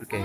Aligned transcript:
Oke. 0.00 0.20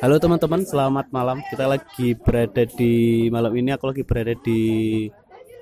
Halo 0.00 0.16
teman-teman, 0.18 0.64
selamat 0.64 1.06
malam. 1.12 1.38
Kita 1.46 1.68
lagi 1.68 2.16
berada 2.16 2.64
di 2.66 2.92
malam 3.28 3.52
ini 3.54 3.70
aku 3.70 3.92
lagi 3.92 4.02
berada 4.02 4.32
di 4.34 4.60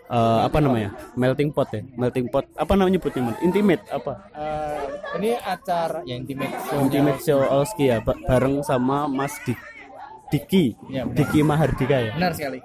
eh, 0.06 0.40
apa 0.40 0.58
namanya? 0.58 0.95
Melting 1.14 1.50
pot 1.50 1.68
ya. 1.68 1.82
Melting 1.98 2.30
pot. 2.30 2.46
Apa 2.54 2.72
namanya 2.74 2.96
nyebutnya? 2.96 3.22
Man? 3.22 3.37
Intimate 3.42 3.84
apa? 3.90 4.12
Eh, 4.32 4.82
ini 5.18 5.30
acara 5.37 6.00
ya 6.06 6.14
intimate 6.14 6.54
show 6.62 6.79
Intimate 6.80 7.21
show 7.21 7.40
Olski 7.42 7.91
ya, 7.91 7.98
ba- 8.00 8.16
bareng 8.16 8.62
sama 8.62 9.11
Mas 9.11 9.34
Dik 9.43 9.59
Diki. 10.30 10.64
Ya, 10.88 11.02
benar. 11.02 11.16
Diki 11.18 11.38
Mahardika 11.43 11.96
ya. 11.98 12.12
benar 12.14 12.32
sekali 12.32 12.62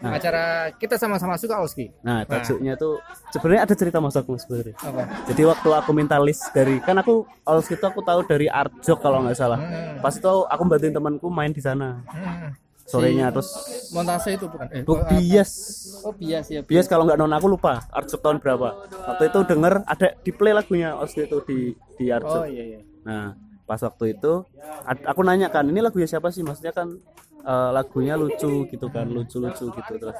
Nah. 0.00 0.16
acara 0.16 0.72
kita 0.80 0.96
sama-sama 0.96 1.36
suka 1.36 1.60
Oski 1.60 1.92
Nah, 2.00 2.24
tajuknya 2.24 2.72
tuh 2.80 2.96
sebenarnya 3.36 3.68
ada 3.68 3.74
cerita 3.76 4.00
mas 4.00 4.16
aku 4.16 4.32
sebenarnya. 4.40 4.72
apa 4.80 5.28
Jadi 5.28 5.42
waktu 5.44 5.68
aku 5.76 5.90
minta 5.92 6.16
list 6.16 6.48
dari 6.56 6.80
kan 6.80 6.96
aku 6.96 7.28
Olski 7.44 7.76
itu 7.76 7.84
aku 7.84 8.00
tahu 8.00 8.24
dari 8.24 8.48
Arjok 8.48 8.96
kalau 8.96 9.20
nggak 9.20 9.36
salah. 9.36 9.60
Hmm. 9.60 10.00
Pas 10.00 10.16
itu 10.16 10.32
aku 10.48 10.62
bantuin 10.64 10.96
temanku 10.96 11.28
main 11.28 11.52
di 11.52 11.60
sana. 11.60 12.00
Hmm. 12.08 12.56
Sorenya 12.90 13.30
terus 13.30 13.54
montase 13.94 14.34
itu 14.34 14.50
bukan 14.50 14.66
eh, 14.74 14.82
Bu, 14.82 14.98
oh, 14.98 15.06
bias 15.06 15.52
oh 16.02 16.10
bias 16.10 16.50
ya 16.50 16.60
bias 16.66 16.90
kalau 16.90 17.06
nggak 17.06 17.22
non 17.22 17.30
aku 17.30 17.46
lupa 17.46 17.86
Arjok 17.94 18.18
tahun 18.18 18.42
berapa 18.42 18.82
waktu 18.82 19.30
itu 19.30 19.38
denger 19.46 19.86
ada 19.86 20.08
di 20.18 20.30
play 20.34 20.50
lagunya 20.50 20.98
Oski 20.98 21.30
itu 21.30 21.38
di 21.46 21.78
di 21.94 22.10
oh 22.10 22.18
Arjok 22.18 22.50
iya 22.50 22.64
iya 22.66 22.80
nah 23.06 23.38
pas 23.62 23.78
waktu 23.78 24.18
itu 24.18 24.42
aku 25.06 25.20
nanya 25.22 25.54
kan 25.54 25.70
ini 25.70 25.78
lagunya 25.78 26.10
siapa 26.10 26.34
sih 26.34 26.42
maksudnya 26.42 26.74
kan 26.74 26.98
eh, 27.44 27.70
lagunya 27.72 28.14
lucu 28.16 28.68
gitu 28.68 28.86
kan 28.92 29.06
lucu-lucu 29.08 29.72
gitu 29.72 29.92
terus 29.96 30.16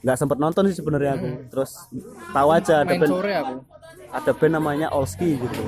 nggak 0.00 0.16
sempet 0.16 0.38
nonton 0.40 0.64
sih 0.72 0.76
sebenarnya 0.80 1.12
aku. 1.16 1.28
Terus 1.52 1.70
tahu 2.32 2.48
aja 2.56 2.74
ada 2.82 2.94
band 2.96 3.12
aku. 3.12 3.56
ada 4.10 4.30
band 4.32 4.52
namanya 4.56 4.88
Olski 4.96 5.36
gitu. 5.36 5.62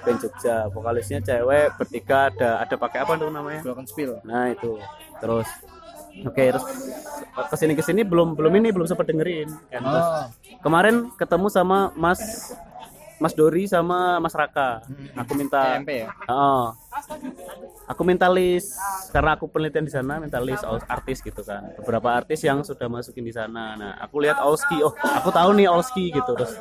Band 0.00 0.18
Jogja 0.24 0.72
vokalisnya 0.72 1.20
cewek 1.20 1.76
bertiga 1.76 2.32
ada 2.32 2.64
ada 2.64 2.74
pakai 2.80 3.04
apa 3.04 3.20
tuh 3.20 3.28
namanya? 3.28 3.60
Broken 3.60 3.84
Spill. 3.84 4.16
Nah 4.24 4.48
itu. 4.48 4.80
Terus 5.20 5.48
oke 6.24 6.42
terus 6.42 6.66
ke 7.30 7.56
sini 7.56 7.72
ke 7.76 7.84
sini 7.84 8.00
belum 8.02 8.34
belum 8.34 8.52
ini 8.56 8.72
belum 8.72 8.88
sempat 8.88 9.12
dengerin. 9.12 9.52
Kan. 9.68 9.84
Terus 9.84 10.08
oh. 10.08 10.24
kemarin 10.64 11.12
ketemu 11.20 11.46
sama 11.52 11.92
Mas 11.92 12.20
Mas 13.20 13.36
Dori 13.36 13.68
sama 13.68 14.16
Mas 14.24 14.32
Raka. 14.32 14.80
Aku 15.20 15.36
minta 15.36 15.76
ya? 15.84 16.08
Oh. 16.24 16.72
Aku 17.90 18.06
minta 18.06 18.30
list 18.30 18.78
karena 19.10 19.34
aku 19.34 19.50
penelitian 19.50 19.82
di 19.82 19.90
sana 19.90 20.22
aus- 20.62 20.86
artis 20.86 21.18
gitu 21.18 21.42
kan. 21.42 21.74
Beberapa 21.74 22.22
artis 22.22 22.38
yang 22.46 22.62
sudah 22.62 22.86
masukin 22.86 23.26
di 23.26 23.34
sana. 23.34 23.74
Nah, 23.74 23.92
aku 23.98 24.22
lihat 24.22 24.38
Olski. 24.38 24.78
Oh, 24.78 24.94
aku 24.94 25.34
tahu 25.34 25.58
nih 25.58 25.66
Olski 25.66 26.14
gitu. 26.14 26.30
Terus 26.38 26.54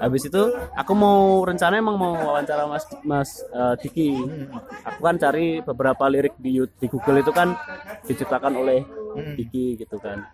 habis 0.00 0.24
itu 0.24 0.42
aku 0.72 0.92
mau 0.96 1.44
rencana 1.44 1.76
emang 1.76 2.00
mau 2.00 2.16
wawancara 2.16 2.64
Mas 2.64 2.88
Mas 3.04 3.30
eh, 3.52 3.74
Diki. 3.84 4.16
Aku 4.88 5.00
kan 5.04 5.20
cari 5.20 5.60
beberapa 5.60 6.08
lirik 6.08 6.40
di 6.40 6.56
di 6.64 6.86
Google 6.88 7.20
itu 7.20 7.32
kan 7.36 7.52
diciptakan 8.08 8.56
oleh 8.56 8.80
Diki 9.36 9.76
gitu 9.76 10.00
kan. 10.00 10.24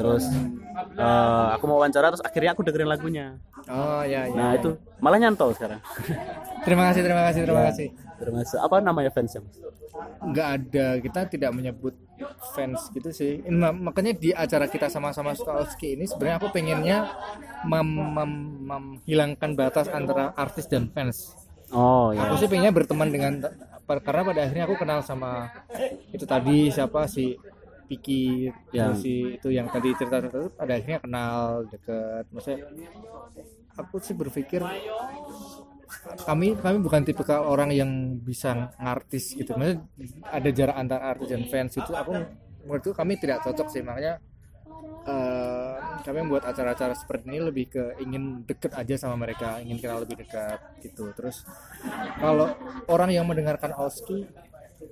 Terus 0.00 0.24
eh, 0.96 1.46
aku 1.52 1.64
mau 1.68 1.76
wawancara 1.76 2.08
terus 2.08 2.24
akhirnya 2.24 2.56
aku 2.56 2.64
dengerin 2.64 2.88
lagunya. 2.88 3.36
oh 3.68 4.00
ya 4.04 4.28
ya 4.28 4.32
Nah, 4.32 4.50
itu 4.56 4.80
malah 5.00 5.20
nyantol 5.20 5.52
sekarang. 5.52 5.80
terima 6.64 6.88
kasih 6.88 7.00
terima 7.04 7.22
kasih 7.28 7.40
terima 7.44 7.62
kasih 7.68 7.88
Termasuk 8.24 8.58
apa 8.58 8.76
namanya 8.80 9.10
fansnya? 9.12 9.44
Mas? 9.44 9.56
nggak 10.24 10.48
ada 10.58 10.86
kita 10.98 11.20
tidak 11.30 11.50
menyebut 11.54 11.94
fans 12.54 12.90
gitu 12.90 13.14
sih 13.14 13.38
makanya 13.78 14.10
di 14.14 14.34
acara 14.34 14.66
kita 14.66 14.90
sama-sama 14.90 15.38
suka 15.38 15.62
Oski 15.62 15.94
ini 15.94 16.04
sebenarnya 16.08 16.36
aku 16.42 16.48
pengennya 16.50 16.98
mem- 17.62 18.10
mem- 18.10 18.58
menghilangkan 18.66 19.54
batas 19.54 19.86
antara 19.86 20.34
artis 20.34 20.66
dan 20.66 20.90
fans 20.90 21.38
Oh 21.70 22.10
ya. 22.14 22.26
aku 22.26 22.42
sih 22.42 22.48
pengennya 22.50 22.74
berteman 22.74 23.10
dengan 23.10 23.32
karena 23.86 24.22
pada 24.26 24.40
akhirnya 24.46 24.64
aku 24.66 24.76
kenal 24.78 24.98
sama 25.02 25.50
itu 26.10 26.24
tadi 26.26 26.70
siapa 26.74 27.06
si 27.06 27.34
Piki 27.86 28.48
Yang- 28.72 28.98
terus 28.98 28.98
si 29.04 29.14
itu 29.38 29.48
yang 29.52 29.66
tadi 29.70 29.94
cerita 29.94 30.22
cerita 30.22 30.38
pada 30.58 30.72
akhirnya 30.74 30.98
kenal 31.02 31.36
deket 31.70 32.24
maksudnya 32.34 32.66
aku 33.74 33.98
sih 34.02 34.14
berpikir 34.14 34.62
kami 36.24 36.58
kami 36.58 36.78
bukan 36.82 37.02
tipe 37.02 37.22
orang 37.30 37.70
yang 37.74 37.90
bisa 38.20 38.74
ngartis 38.78 39.34
gitu. 39.34 39.54
Maksudnya 39.54 39.84
ada 40.28 40.48
jarak 40.50 40.76
antar 40.76 41.00
artis 41.02 41.28
dan 41.30 41.42
fans 41.48 41.72
itu 41.74 41.92
aku 41.92 42.12
menurutku 42.64 42.92
kami 42.96 43.18
tidak 43.18 43.42
cocok 43.44 43.68
sih. 43.68 43.82
Makanya 43.84 44.18
eh, 45.06 45.76
kami 46.04 46.18
membuat 46.24 46.48
acara-acara 46.48 46.94
seperti 46.96 47.32
ini 47.32 47.40
lebih 47.40 47.66
ke 47.72 47.84
ingin 48.04 48.44
deket 48.44 48.76
aja 48.76 48.94
sama 49.00 49.16
mereka 49.16 49.60
ingin 49.64 49.80
kenal 49.80 50.04
lebih 50.04 50.20
dekat 50.20 50.60
gitu. 50.84 51.12
Terus 51.16 51.44
kalau 52.20 52.52
orang 52.88 53.10
yang 53.12 53.24
mendengarkan 53.24 53.72
Olski 53.76 54.28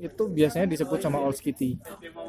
itu 0.02 0.22
biasanya 0.26 0.66
disebut 0.66 0.98
sama 0.98 1.22
Olski 1.22 1.54
Tea. 1.54 1.78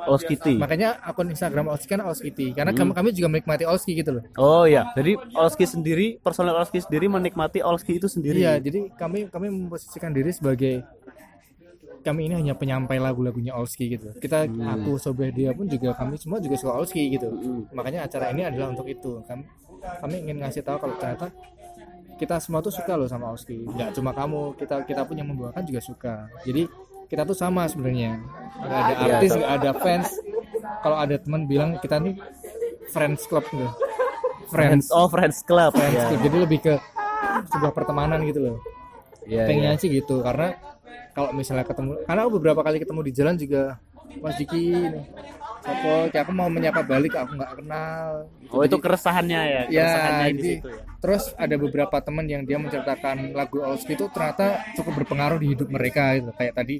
Olski 0.05 0.35
Tea. 0.37 0.57
makanya 0.57 0.99
akun 1.01 1.31
Instagram 1.31 1.73
Olski 1.73 1.87
kan 1.89 2.01
Olski 2.05 2.29
Tea 2.29 2.53
karena 2.53 2.73
kami, 2.75 2.91
kami 2.93 3.09
juga 3.15 3.27
menikmati 3.33 3.63
Olski 3.65 3.97
gitu 3.97 4.19
loh. 4.19 4.23
Oh 4.37 4.65
ya, 4.69 4.91
jadi 4.93 5.17
Olski 5.33 5.65
sendiri, 5.65 6.21
personel 6.21 6.53
Olski 6.57 6.83
sendiri 6.83 7.09
menikmati 7.09 7.63
Olski 7.65 7.97
itu 7.97 8.05
sendiri. 8.11 8.43
iya 8.43 8.59
jadi 8.59 8.91
kami 8.93 9.31
kami 9.31 9.47
memposisikan 9.49 10.11
diri 10.11 10.29
sebagai 10.33 10.83
kami 12.03 12.27
ini 12.27 12.35
hanya 12.35 12.53
penyampai 12.53 12.99
lagu-lagunya 12.99 13.55
Olski 13.55 13.95
gitu. 13.95 14.11
Kita 14.19 14.45
aku 14.45 14.99
Sobeh 14.99 15.31
dia 15.31 15.55
pun 15.55 15.65
juga 15.65 15.95
kami 15.95 16.19
semua 16.19 16.43
juga 16.43 16.59
suka 16.59 16.75
Olski 16.75 17.15
gitu. 17.15 17.31
Makanya 17.71 18.05
acara 18.05 18.35
ini 18.35 18.43
adalah 18.43 18.75
untuk 18.75 18.85
itu. 18.91 19.23
Kami 19.23 19.43
kami 20.03 20.15
ingin 20.27 20.43
ngasih 20.43 20.63
tahu 20.63 20.77
kalau 20.79 20.95
ternyata 20.99 21.27
kita 22.19 22.39
semua 22.39 22.63
tuh 22.63 22.71
suka 22.71 22.93
loh 22.95 23.09
sama 23.09 23.33
Olski 23.33 23.67
nggak 23.67 23.99
cuma 23.99 24.15
kamu 24.15 24.55
kita 24.55 24.85
kita 24.85 25.01
pun 25.03 25.15
yang 25.17 25.27
membawakan 25.31 25.63
juga 25.65 25.81
suka. 25.81 26.15
Jadi 26.43 26.67
kita 27.09 27.23
tuh 27.27 27.37
sama 27.37 27.67
sebenarnya. 27.67 28.19
Nggak 28.59 28.79
ada 28.79 28.93
Iya, 28.93 29.03
artis 29.17 29.31
nggak 29.35 29.53
ada 29.61 29.71
fans. 29.79 30.07
Kalau 30.83 30.97
ada 30.99 31.15
teman 31.19 31.47
bilang 31.47 31.79
kita 31.79 31.99
nih 31.99 32.15
friends 32.91 33.25
club 33.27 33.43
gitu. 33.51 33.67
Friends, 34.51 34.93
oh 34.93 35.09
Friends 35.09 35.41
Club. 35.41 35.73
friends 35.73 35.97
ya. 35.97 36.13
club. 36.13 36.21
jadi 36.21 36.37
lebih 36.45 36.59
ke 36.61 36.73
sebuah 37.49 37.73
pertemanan 37.73 38.21
gitu 38.27 38.39
loh. 38.43 38.57
Iya, 39.25 39.47
pengennya 39.47 39.73
iya. 39.75 39.81
sih 39.81 39.89
gitu 39.89 40.19
karena 40.19 40.53
kalau 41.15 41.31
misalnya 41.31 41.63
ketemu 41.63 42.03
karena 42.03 42.21
beberapa 42.27 42.61
kali 42.61 42.77
ketemu 42.83 43.01
di 43.07 43.11
jalan 43.15 43.35
juga 43.39 43.61
Mas 44.19 44.35
Diki 44.35 44.73
kayak 45.63 46.23
aku 46.27 46.33
mau 46.35 46.51
menyapa 46.51 46.83
balik 46.83 47.15
aku 47.15 47.39
nggak 47.39 47.53
kenal 47.63 48.27
gitu. 48.43 48.51
Oh 48.51 48.61
itu 48.67 48.77
keresahannya 48.77 49.41
ya, 49.47 49.61
ya 49.71 49.83
keresahannya 49.87 50.25
di 50.27 50.31
jadi 50.35 50.51
situ 50.59 50.67
ya. 50.69 50.81
terus 50.99 51.23
ada 51.39 51.55
beberapa 51.55 51.97
teman 52.03 52.25
yang 52.27 52.43
dia 52.43 52.57
menceritakan 52.59 53.31
lagu 53.31 53.57
Olski 53.63 53.95
itu 53.95 54.05
ternyata 54.11 54.59
cukup 54.75 54.93
berpengaruh 55.03 55.39
di 55.39 55.47
hidup 55.55 55.67
mereka 55.71 56.19
gitu 56.19 56.31
kayak 56.35 56.53
tadi 56.53 56.75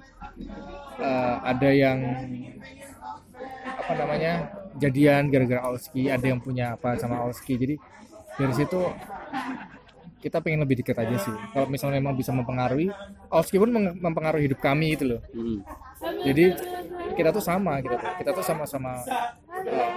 eh, 0.99 1.35
ada 1.41 1.69
yang 1.71 1.99
apa 3.63 3.93
namanya 3.95 4.33
jadian 4.77 5.31
gara-gara 5.31 5.61
Olski 5.71 6.11
ada 6.11 6.25
yang 6.27 6.43
punya 6.43 6.75
apa 6.75 6.99
sama 6.99 7.23
Olski 7.23 7.55
jadi 7.55 7.75
dari 8.35 8.53
situ 8.53 8.79
kita 10.23 10.39
pengen 10.39 10.63
lebih 10.63 10.79
dekat 10.79 11.03
aja 11.03 11.19
sih 11.19 11.35
kalau 11.51 11.67
misalnya 11.67 11.99
memang 11.99 12.15
bisa 12.15 12.31
mempengaruhi 12.31 12.87
Olski 13.27 13.59
pun 13.59 13.69
mempengaruhi 13.75 14.47
hidup 14.47 14.59
kami 14.59 14.95
gitu 14.95 15.15
loh 15.17 15.21
Mm. 15.31 15.59
Jadi 16.21 16.45
kita 17.13 17.29
tuh 17.29 17.41
sama 17.41 17.77
kita 17.79 17.95
tuh 17.95 18.11
kita 18.17 18.31
tuh 18.31 18.41
sama-sama 18.41 18.91
eh, 19.63 19.89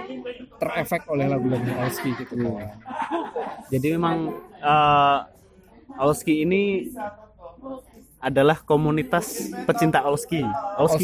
terefek 0.57 1.01
oleh 1.07 1.25
lagu-lagu 1.25 1.65
Olski 1.79 2.13
gitu 2.15 2.33
kan. 2.37 2.77
Jadi 3.67 3.87
memang 3.91 4.17
eh, 4.57 5.19
Olski 5.97 6.43
ini 6.43 6.91
adalah 8.19 8.57
komunitas 8.59 9.25
pecinta 9.63 10.01
Olski. 10.03 10.41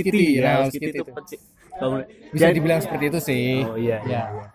Tea, 0.01 0.11
Tea, 0.11 0.29
ya, 0.33 0.41
ya, 0.41 0.53
Olski 0.61 0.77
Olski 0.77 0.79
Tea 0.81 0.91
itu 0.91 1.03
peci- 1.07 1.41
komuni- 1.73 2.07
bisa 2.29 2.43
Jadi- 2.47 2.55
dibilang 2.55 2.79
seperti 2.79 3.05
itu 3.07 3.19
sih 3.19 3.45
Oh 3.63 3.77
iya, 3.77 3.97
iya. 4.03 4.21
ya 4.29 4.45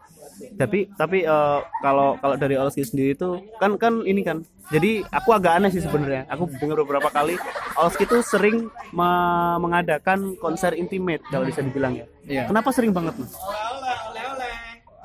tapi 0.58 0.90
tapi 0.92 1.22
eh, 1.22 1.58
kalau 1.80 2.18
kalau 2.18 2.34
dari 2.34 2.58
Olski 2.58 2.82
sendiri 2.82 3.14
itu 3.14 3.38
kan 3.56 3.78
kan 3.78 4.02
ini 4.02 4.20
kan 4.20 4.42
jadi 4.68 5.00
aku 5.08 5.32
agak 5.32 5.56
aneh 5.56 5.72
sih 5.72 5.80
sebenarnya. 5.80 6.28
Aku 6.28 6.44
dengar 6.60 6.76
beberapa 6.84 7.08
kali 7.08 7.40
Olski 7.72 8.04
itu 8.04 8.20
sering 8.20 8.68
me- 8.92 9.58
mengadakan 9.64 10.36
konser 10.36 10.76
intimate 10.76 11.24
kalau 11.32 11.48
bisa 11.48 11.64
dibilang 11.64 11.96
ya. 11.96 12.04
Iya. 12.28 12.44
kenapa 12.44 12.68
sering 12.68 12.92
banget 12.92 13.16
mas 13.16 13.32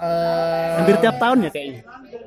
Eh, 0.04 0.70
hampir 0.76 0.96
tiap 1.00 1.16
tahun 1.16 1.48
ya 1.48 1.50
kayaknya? 1.50 1.82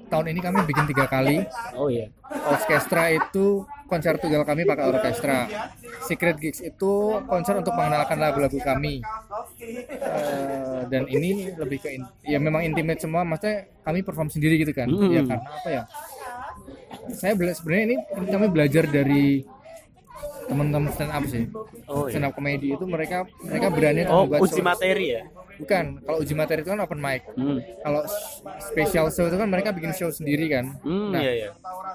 Tahun 0.07 0.27
ini 0.27 0.41
kami 0.41 0.59
bikin 0.65 0.85
tiga 0.89 1.05
kali. 1.05 1.45
Oh 1.77 1.93
iya. 1.93 2.09
Orkestra 2.25 3.13
itu 3.13 3.67
konser 3.85 4.17
tunggal 4.17 4.43
kami 4.43 4.65
pakai 4.65 4.85
orkestra. 4.89 5.45
Secret 6.03 6.39
Gigs 6.39 6.63
itu 6.63 6.93
konser 7.27 7.59
untuk 7.59 7.75
mengenalkan 7.75 8.17
lagu-lagu 8.17 8.57
kami. 8.59 9.03
Eh, 9.61 10.81
dan 10.89 11.05
ini 11.07 11.53
lebih 11.53 11.83
ke 11.83 11.91
in- 11.93 12.09
ya 12.23 12.39
memang 12.39 12.63
intimate 12.63 13.03
semua. 13.03 13.27
Maksudnya 13.27 13.69
kami 13.83 14.01
perform 14.01 14.31
sendiri 14.31 14.57
gitu 14.57 14.73
kan? 14.73 14.89
Hmm. 14.89 15.11
ya 15.11 15.23
karena 15.27 15.49
apa 15.51 15.69
ya? 15.69 15.83
Saya 17.13 17.35
bela- 17.35 17.55
sebenarnya 17.55 17.85
ini 17.87 17.97
kami 18.27 18.47
belajar 18.49 18.85
dari 18.87 19.43
teman-teman 20.47 20.91
stand 20.91 21.11
up 21.11 21.25
sih. 21.25 21.45
Oh 21.87 22.07
stand 22.07 22.23
iya. 22.23 22.29
Up 22.29 22.35
comedy 22.35 22.69
itu 22.73 22.85
mereka 22.85 23.19
mereka 23.41 23.67
berani 23.69 24.01
untuk 24.03 24.13
oh 24.13 24.23
membuat 24.25 24.41
uji 24.41 24.53
show- 24.53 24.65
materi 24.65 25.07
ya? 25.11 25.23
Bukan 25.57 25.85
kalau 26.01 26.19
uji 26.21 26.35
materi 26.35 26.61
itu 26.61 26.69
kan 26.69 26.81
open 26.81 27.01
mic. 27.01 27.23
Hmm. 27.33 27.59
kalau 27.81 28.03
special 28.63 29.07
show 29.09 29.25
itu 29.25 29.37
kan 29.37 29.49
mereka 29.49 29.69
bikin 29.71 29.93
show 29.93 30.09
sendiri 30.09 30.47
kan. 30.47 30.77
Hmm, 30.81 31.11
Nah, 31.11 31.21
iya 31.21 31.33
iya. 31.35 31.51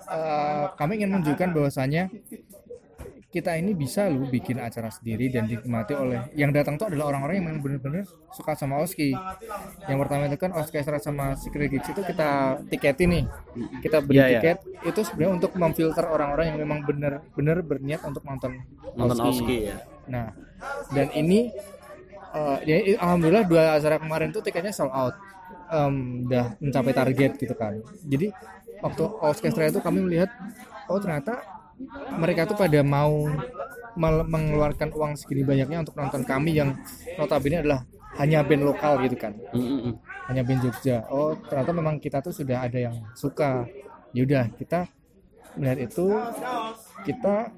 eh, 0.07 0.65
kami 0.75 0.98
ingin 0.98 1.09
menunjukkan 1.12 1.50
bahwasanya 1.51 2.09
kita 3.31 3.56
ini 3.56 3.72
bisa 3.72 4.12
loh 4.12 4.28
bikin 4.28 4.60
acara 4.60 4.92
sendiri 4.92 5.31
dan 5.31 5.48
dinikmati 5.48 5.95
oleh 5.95 6.28
yang 6.36 6.51
datang 6.51 6.75
tuh 6.75 6.92
adalah 6.92 7.16
orang-orang 7.16 7.39
yang 7.39 7.48
memang 7.48 7.62
benar-benar 7.63 8.04
suka 8.36 8.60
sama 8.60 8.83
Oski. 8.83 9.16
Yang 9.88 9.98
pertama 10.04 10.28
itu 10.28 10.38
kan 10.38 10.51
Orkestra 10.51 11.00
sama 11.00 11.39
Secret 11.39 11.72
Gigs 11.72 11.88
itu 11.95 12.01
kita 12.04 12.60
tiketin 12.68 13.10
nih. 13.10 13.25
Kita 13.80 14.04
beri 14.04 14.19
Iya, 14.19 14.25
iya. 14.28 14.39
tiket 14.44 14.57
itu 14.83 15.00
sebenarnya 15.07 15.31
untuk 15.39 15.51
memfilter 15.56 16.06
orang-orang 16.06 16.45
yang 16.51 16.60
memang 16.60 16.83
benar-benar 16.83 17.57
berniat 17.63 18.04
untuk 18.04 18.22
nonton 18.28 18.60
nonton 19.00 19.18
Oski. 19.24 19.31
Oski 19.31 19.57
ya 19.72 19.78
Nah, 20.12 20.36
dan 20.92 21.07
ini 21.16 21.48
eh, 22.36 22.57
ya, 22.68 22.75
alhamdulillah 23.00 23.48
dua 23.48 23.80
acara 23.80 23.95
kemarin 23.95 24.36
tuh 24.36 24.44
tiketnya 24.44 24.75
sold 24.75 24.92
out. 24.92 25.16
Em, 25.72 26.28
udah 26.28 26.60
mencapai 26.60 26.92
target 26.92 27.39
gitu 27.39 27.56
kan. 27.56 27.80
Jadi 28.04 28.28
waktu 28.83 29.04
orkestra 29.24 29.72
itu 29.72 29.80
kami 29.80 30.04
melihat 30.04 30.28
oh 30.92 31.00
ternyata 31.00 31.39
mereka 32.18 32.48
tuh 32.50 32.57
pada 32.57 32.80
mau 32.81 33.28
mengeluarkan 34.28 34.95
uang 34.95 35.19
segini 35.19 35.44
banyaknya 35.44 35.83
untuk 35.83 36.00
nonton 36.00 36.24
kami 36.24 36.56
yang 36.56 36.72
notabene 37.19 37.60
adalah 37.60 37.83
hanya 38.19 38.44
band 38.44 38.63
lokal 38.63 39.00
gitu 39.04 39.16
kan. 39.19 39.36
Hanya 40.31 40.42
band 40.48 40.63
Jogja. 40.63 41.04
Oh, 41.12 41.36
ternyata 41.36 41.72
memang 41.75 41.95
kita 42.00 42.24
tuh 42.24 42.31
sudah 42.31 42.63
ada 42.63 42.80
yang 42.80 42.95
suka. 43.16 43.68
Yaudah, 44.12 44.51
kita 44.60 44.88
melihat 45.56 45.80
itu 45.92 46.07
kita 47.04 47.51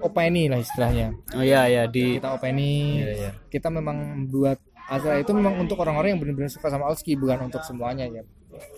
opini 0.00 0.48
lah 0.52 0.60
istilahnya 0.60 1.16
oh 1.32 1.44
iya 1.44 1.64
ya 1.68 1.82
di 1.88 2.20
kita 2.20 2.36
openi 2.36 3.02
Iya, 3.02 3.12
iya. 3.16 3.30
kita 3.48 3.68
memang 3.72 4.28
buat 4.28 4.60
acara 4.88 5.20
itu 5.20 5.32
memang 5.32 5.60
untuk 5.60 5.80
orang-orang 5.80 6.16
yang 6.16 6.20
benar-benar 6.20 6.52
suka 6.52 6.72
sama 6.72 6.88
Outski 6.88 7.16
bukan 7.16 7.48
untuk 7.48 7.60
semuanya 7.64 8.08
ya 8.08 8.22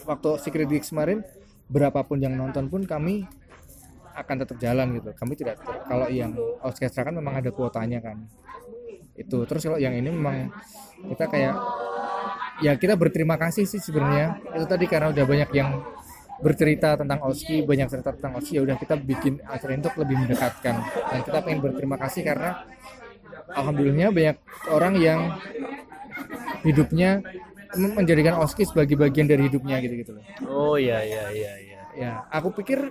waktu 0.06 0.38
Secret 0.42 0.66
Gigs 0.70 0.90
kemarin 0.90 1.22
berapapun 1.70 2.18
yang 2.18 2.34
nonton 2.34 2.66
pun 2.66 2.82
kami 2.82 3.26
akan 4.20 4.36
tetap 4.44 4.56
jalan 4.60 4.86
gitu. 5.00 5.10
Kami 5.16 5.32
tidak 5.34 5.56
ter- 5.64 5.82
kalau 5.88 6.06
yang 6.12 6.36
orkestra 6.60 7.08
kan 7.08 7.14
memang 7.16 7.40
ada 7.40 7.50
kuotanya 7.50 7.98
kan. 8.04 8.20
Itu. 9.16 9.44
Terus 9.48 9.62
kalau 9.64 9.78
yang 9.80 9.96
ini 9.96 10.12
memang 10.12 10.52
kita 11.12 11.24
kayak 11.28 11.54
ya 12.60 12.76
kita 12.76 12.94
berterima 12.96 13.40
kasih 13.40 13.64
sih 13.64 13.80
sebenarnya. 13.80 14.38
Itu 14.56 14.66
tadi 14.68 14.84
karena 14.84 15.12
udah 15.12 15.24
banyak 15.24 15.50
yang 15.56 15.70
bercerita 16.40 16.96
tentang 16.96 17.20
Oski 17.28 17.60
banyak 17.68 17.88
cerita 17.92 18.16
tentang 18.16 18.40
Oski 18.40 18.56
ya 18.56 18.62
udah 18.64 18.76
kita 18.80 18.96
bikin 18.96 19.44
acara 19.44 19.76
untuk 19.76 19.94
lebih 20.00 20.16
mendekatkan. 20.24 20.74
Dan 21.12 21.20
kita 21.24 21.38
pengen 21.44 21.60
berterima 21.60 21.96
kasih 22.00 22.24
karena 22.24 22.64
alhamdulillahnya 23.52 24.08
banyak 24.12 24.36
orang 24.72 24.94
yang 24.96 25.20
hidupnya 26.64 27.20
menjadikan 27.76 28.40
Oski 28.42 28.66
sebagai 28.66 28.98
bagian 28.98 29.28
dari 29.30 29.46
hidupnya 29.46 29.78
gitu 29.84 29.94
gitu 30.00 30.10
loh. 30.16 30.24
Oh 30.48 30.76
iya 30.80 31.04
iya 31.04 31.24
iya 31.30 31.52
iya. 31.60 31.80
Ya 31.94 32.12
aku 32.30 32.54
pikir 32.62 32.90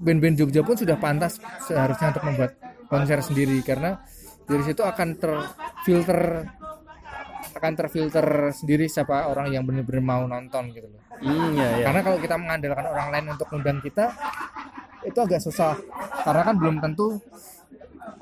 band-band 0.00 0.36
Jogja 0.40 0.64
pun 0.64 0.74
sudah 0.74 0.96
pantas 0.96 1.36
seharusnya 1.68 2.16
untuk 2.16 2.24
membuat 2.24 2.56
konser 2.88 3.20
sendiri 3.20 3.60
karena 3.60 4.00
dari 4.48 4.62
situ 4.64 4.82
akan 4.82 5.08
terfilter 5.20 6.20
akan 7.60 7.72
terfilter 7.76 8.26
sendiri 8.56 8.88
siapa 8.88 9.28
orang 9.28 9.52
yang 9.52 9.62
benar-benar 9.68 10.00
mau 10.00 10.22
nonton 10.24 10.72
gitu 10.72 10.88
loh. 10.88 11.02
Hmm, 11.20 11.52
ya, 11.52 11.68
ya. 11.76 11.84
karena 11.92 12.00
kalau 12.00 12.18
kita 12.18 12.36
mengandalkan 12.40 12.86
orang 12.88 13.08
lain 13.12 13.26
untuk 13.36 13.48
undang 13.52 13.78
kita 13.84 14.08
itu 15.04 15.18
agak 15.20 15.40
susah. 15.44 15.76
Karena 16.24 16.42
kan 16.46 16.54
belum 16.56 16.76
tentu 16.80 17.20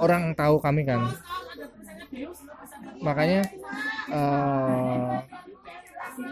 orang 0.02 0.34
tahu 0.34 0.58
kami 0.58 0.82
kan. 0.82 1.06
Makanya 2.98 3.46
eh, 4.10 5.14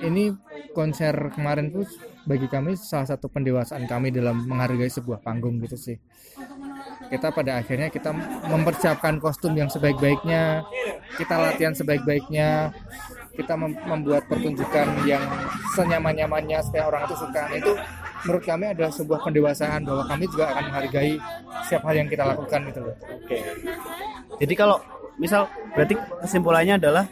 ini 0.04 0.34
konser 0.76 1.14
kemarin 1.32 1.72
tuh 1.72 1.86
bagi 2.26 2.50
kami 2.50 2.74
salah 2.74 3.06
satu 3.06 3.30
pendewasaan 3.30 3.86
kami 3.86 4.10
dalam 4.10 4.44
menghargai 4.44 4.90
sebuah 4.90 5.22
panggung 5.22 5.62
gitu 5.62 5.78
sih. 5.78 5.96
Kita 7.06 7.30
pada 7.30 7.62
akhirnya 7.62 7.86
kita 7.86 8.10
mempersiapkan 8.50 9.22
kostum 9.22 9.54
yang 9.54 9.70
sebaik-baiknya 9.70 10.66
kita 11.16 11.34
latihan 11.38 11.72
sebaik-baiknya 11.72 12.74
kita 13.36 13.52
mem- 13.54 13.78
membuat 13.84 14.26
pertunjukan 14.26 15.06
yang 15.06 15.22
senyaman-nyamannya 15.76 16.58
supaya 16.64 16.88
orang 16.88 17.06
itu 17.06 17.16
suka. 17.20 17.42
Itu 17.52 17.72
menurut 18.24 18.44
kami 18.44 18.64
adalah 18.72 18.92
sebuah 18.92 19.20
pendewasaan 19.22 19.86
bahwa 19.86 20.02
kami 20.08 20.24
juga 20.26 20.50
akan 20.50 20.62
menghargai 20.72 21.14
setiap 21.62 21.82
hal 21.86 21.94
yang 21.94 22.08
kita 22.08 22.24
lakukan 22.24 22.60
gitu 22.72 22.80
loh. 22.80 22.96
Oke. 22.96 23.38
Jadi 24.40 24.54
kalau 24.56 24.76
misal 25.20 25.48
berarti 25.76 25.94
kesimpulannya 26.24 26.74
adalah 26.80 27.04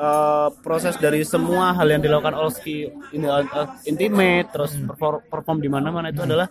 eh, 0.00 0.48
proses 0.64 0.96
dari 0.96 1.20
semua 1.28 1.76
hal 1.76 1.92
yang 1.92 2.00
dilakukan 2.00 2.32
Olski 2.32 2.88
ini 3.12 3.26
eh, 3.28 3.66
intimate 3.84 4.48
terus 4.48 4.72
perform, 4.80 5.20
perform 5.28 5.58
di 5.60 5.68
mana-mana 5.68 6.08
itu 6.08 6.24
adalah 6.24 6.48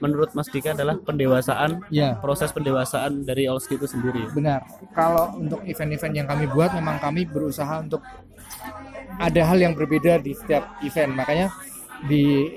menurut 0.00 0.32
Mas 0.32 0.48
Dika 0.48 0.72
adalah 0.72 0.96
pendewasaan 0.96 1.84
ya. 1.92 2.16
proses 2.16 2.48
pendewasaan 2.56 3.28
dari 3.28 3.44
Olski 3.44 3.76
itu 3.76 3.84
sendiri. 3.84 4.24
benar. 4.32 4.64
Kalau 4.96 5.36
untuk 5.36 5.60
event-event 5.68 6.14
yang 6.16 6.26
kami 6.26 6.48
buat 6.48 6.72
memang 6.72 6.96
kami 6.98 7.28
berusaha 7.28 7.84
untuk 7.84 8.00
ada 9.18 9.42
hal 9.44 9.58
yang 9.60 9.74
berbeda 9.76 10.22
di 10.22 10.32
setiap 10.32 10.78
event. 10.80 11.12
Makanya 11.12 11.52
di 12.06 12.54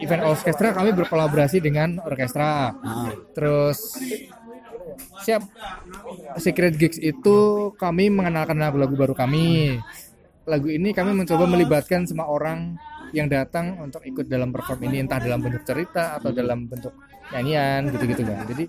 event 0.00 0.22
orkestra 0.28 0.72
kami 0.72 0.94
berkolaborasi 0.94 1.58
dengan 1.58 1.98
orkestra. 2.04 2.72
Nah, 2.78 3.12
terus 3.34 3.98
siap. 5.22 5.42
Secret 6.40 6.76
Gigs 6.76 6.98
itu 7.00 7.70
kami 7.76 8.08
mengenalkan 8.12 8.58
lagu-lagu 8.58 8.94
baru 8.94 9.14
kami. 9.14 9.78
Lagu 10.46 10.68
ini 10.70 10.94
kami 10.94 11.12
mencoba 11.14 11.44
melibatkan 11.48 12.06
semua 12.06 12.30
orang 12.30 12.78
yang 13.14 13.30
datang 13.30 13.78
untuk 13.82 14.02
ikut 14.02 14.26
dalam 14.26 14.50
perform 14.50 14.90
ini 14.90 15.06
entah 15.06 15.22
dalam 15.22 15.38
bentuk 15.38 15.62
cerita 15.62 16.18
atau 16.18 16.34
dalam 16.34 16.66
bentuk 16.66 16.90
nyanyian 17.30 17.86
gitu-gitu 17.94 18.26
kan 18.26 18.42
jadi 18.50 18.64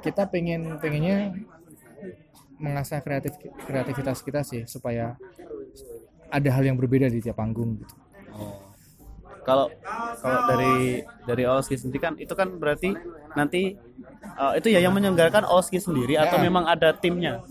kita 0.00 0.22
pengen 0.32 0.80
pengennya 0.80 1.36
mengasah 2.56 3.04
kreatif 3.04 3.36
kreativitas 3.68 4.24
kita 4.24 4.40
sih 4.40 4.64
supaya 4.64 5.20
ada 6.32 6.48
hal 6.52 6.64
yang 6.64 6.76
berbeda 6.78 7.06
di 7.12 7.20
tiap 7.22 7.38
panggung 7.38 7.78
gitu. 7.80 7.94
Oh. 8.34 8.58
Kalau 9.46 9.70
kalau 10.18 10.40
dari 10.50 11.06
dari 11.22 11.44
Olski 11.46 11.78
sendiri 11.78 12.02
kan 12.02 12.14
itu 12.18 12.34
kan 12.34 12.50
berarti 12.58 12.96
nanti 13.36 13.76
eh, 14.34 14.52
itu 14.56 14.68
ya 14.68 14.80
yang 14.80 14.90
menyelenggarakan 14.90 15.44
Olski 15.44 15.78
sendiri 15.78 16.16
atau 16.16 16.36
Ya. 16.36 16.42
memang 16.42 16.64
ada 16.64 16.90
timnya? 16.92 17.44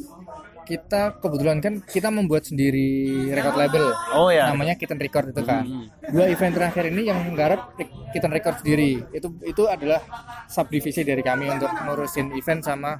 kita 0.65 1.21
kebetulan 1.21 1.61
kan 1.61 1.77
kita 1.79 2.09
membuat 2.09 2.41
sendiri 2.43 2.89
record 3.29 3.53
label 3.55 3.85
Oh 4.11 4.33
ya. 4.33 4.49
namanya 4.49 4.73
Kitten 4.73 4.97
Record 4.97 5.29
itu 5.29 5.45
kan 5.45 5.61
Hmm. 5.61 5.85
dua 6.09 6.25
event 6.25 6.49
terakhir 6.51 6.89
ini 6.89 7.05
yang 7.05 7.21
menggarap 7.21 7.77
Kitten 8.09 8.33
Record 8.33 8.57
sendiri 8.59 8.97
itu 9.13 9.29
itu 9.45 9.63
adalah 9.65 10.01
subdivisi 10.49 11.05
dari 11.05 11.21
kami 11.21 11.53
untuk 11.53 11.69
ngurusin 11.69 12.33
event 12.33 12.65
sama 12.65 12.97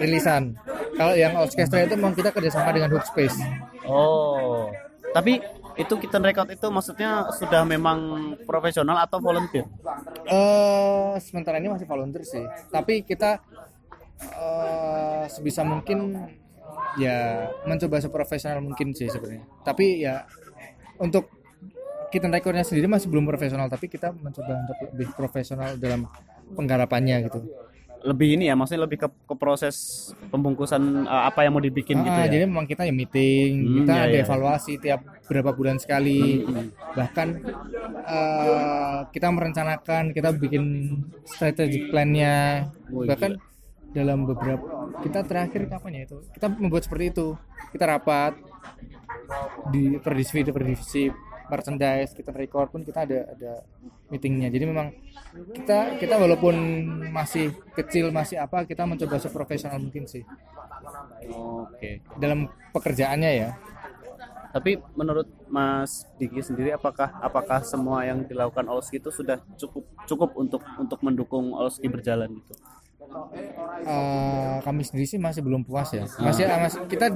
rilisan 0.00 0.56
kalau 0.96 1.12
yang 1.12 1.36
orkestra 1.36 1.84
itu 1.84 1.92
memang 1.94 2.16
kita 2.16 2.32
kerjasama 2.32 2.72
dengan 2.72 2.88
Hook 2.90 3.04
Space 3.04 3.36
Oh, 3.84 4.72
tapi 5.12 5.36
itu 5.78 5.94
kita 5.96 6.20
record 6.20 6.48
itu 6.52 6.66
maksudnya 6.68 7.28
sudah 7.32 7.64
memang 7.64 8.32
profesional 8.44 9.00
atau 9.00 9.18
volunteer? 9.18 9.64
eh 10.28 11.14
sementara 11.20 11.58
ini 11.60 11.72
masih 11.72 11.88
volunteer 11.88 12.24
sih. 12.24 12.44
Tapi 12.68 13.04
kita 13.04 13.40
eh 14.36 15.24
sebisa 15.32 15.64
mungkin 15.64 16.28
ya 17.00 17.48
mencoba 17.64 17.98
seprofesional 17.98 18.60
mungkin 18.60 18.92
sih 18.92 19.08
sebenarnya. 19.08 19.44
Tapi 19.64 19.86
ya 20.04 20.28
untuk 21.00 21.28
kita 22.12 22.28
rekornya 22.28 22.60
sendiri 22.60 22.84
masih 22.92 23.08
belum 23.08 23.24
profesional 23.24 23.72
tapi 23.72 23.88
kita 23.88 24.12
mencoba 24.12 24.52
untuk 24.68 24.76
lebih 24.92 25.08
profesional 25.16 25.80
dalam 25.80 26.04
penggarapannya 26.52 27.24
gitu 27.24 27.40
Lebih 28.02 28.34
ini 28.34 28.44
ya, 28.46 28.54
maksudnya 28.54 28.82
lebih 28.82 28.98
ke, 28.98 29.08
ke 29.08 29.34
proses 29.34 29.76
pembungkusan 30.28 30.82
uh, 31.04 31.26
apa 31.26 31.42
yang 31.42 31.54
mau 31.54 31.60
dibikin 31.60 31.98
gitu 31.98 32.10
Ah, 32.12 32.26
ya. 32.26 32.32
jadi 32.32 32.44
memang 32.44 32.66
kita 32.66 32.82
ya 32.82 32.90
meeting 32.90 33.50
Hmm, 33.62 33.74
kita 33.78 33.92
iya, 33.92 34.02
ada 34.04 34.16
iya. 34.16 34.22
evaluasi 34.22 34.72
tiap 34.76 35.00
berapa 35.24 35.50
bulan 35.50 35.78
sekali 35.78 36.42
Hmm. 36.42 36.68
bahkan 36.92 37.28
eh, 38.02 38.98
kita 39.08 39.28
merencanakan 39.28 40.10
kita 40.10 40.28
bikin 40.32 40.64
strategic 41.24 41.88
plan-nya 41.88 42.66
Oh, 42.88 43.06
bahkan 43.06 43.38
dalam 43.90 44.24
beberapa 44.24 44.64
kita 45.00 45.22
terakhir 45.22 45.68
kapan 45.68 45.92
ya 45.94 46.02
itu 46.06 46.18
kita 46.32 46.46
membuat 46.50 46.82
seperti 46.84 47.04
itu 47.10 47.26
kita 47.70 47.84
rapat 47.88 48.32
di 49.68 49.96
per 49.96 50.12
divisi 50.12 50.42
per 50.44 50.62
divisi 50.62 51.04
merchandise 51.52 52.16
kita 52.16 52.32
record 52.32 52.72
pun 52.72 52.80
kita 52.80 53.04
ada 53.04 53.28
ada 53.36 53.52
meetingnya. 54.08 54.48
Jadi 54.48 54.64
memang 54.64 54.88
kita 55.52 56.00
kita 56.00 56.16
walaupun 56.16 56.56
masih 57.12 57.52
kecil 57.76 58.08
masih 58.08 58.40
apa 58.40 58.64
kita 58.64 58.88
mencoba 58.88 59.20
seprofesional 59.20 59.76
mungkin 59.76 60.08
sih. 60.08 60.24
Oke. 61.28 62.00
dalam 62.16 62.48
pekerjaannya 62.72 63.30
ya. 63.36 63.50
Tapi 64.52 64.76
menurut 64.96 65.28
Mas 65.48 66.04
Diki 66.20 66.44
sendiri 66.44 66.76
apakah 66.76 67.08
apakah 67.24 67.64
semua 67.64 68.04
yang 68.04 68.24
dilakukan 68.28 68.68
Olski 68.68 69.00
itu 69.00 69.08
sudah 69.08 69.40
cukup 69.56 69.84
cukup 70.04 70.30
untuk 70.36 70.60
untuk 70.76 71.00
mendukung 71.00 71.56
Olski 71.56 71.88
berjalan 71.88 72.28
gitu? 72.36 72.52
Eh, 73.82 74.56
kami 74.64 74.84
sendiri 74.84 75.06
sih 75.08 75.20
masih 75.20 75.44
belum 75.44 75.64
puas 75.64 75.92
ya. 75.92 76.04
Masih 76.20 76.44
masih 76.48 76.80
kita 76.88 77.12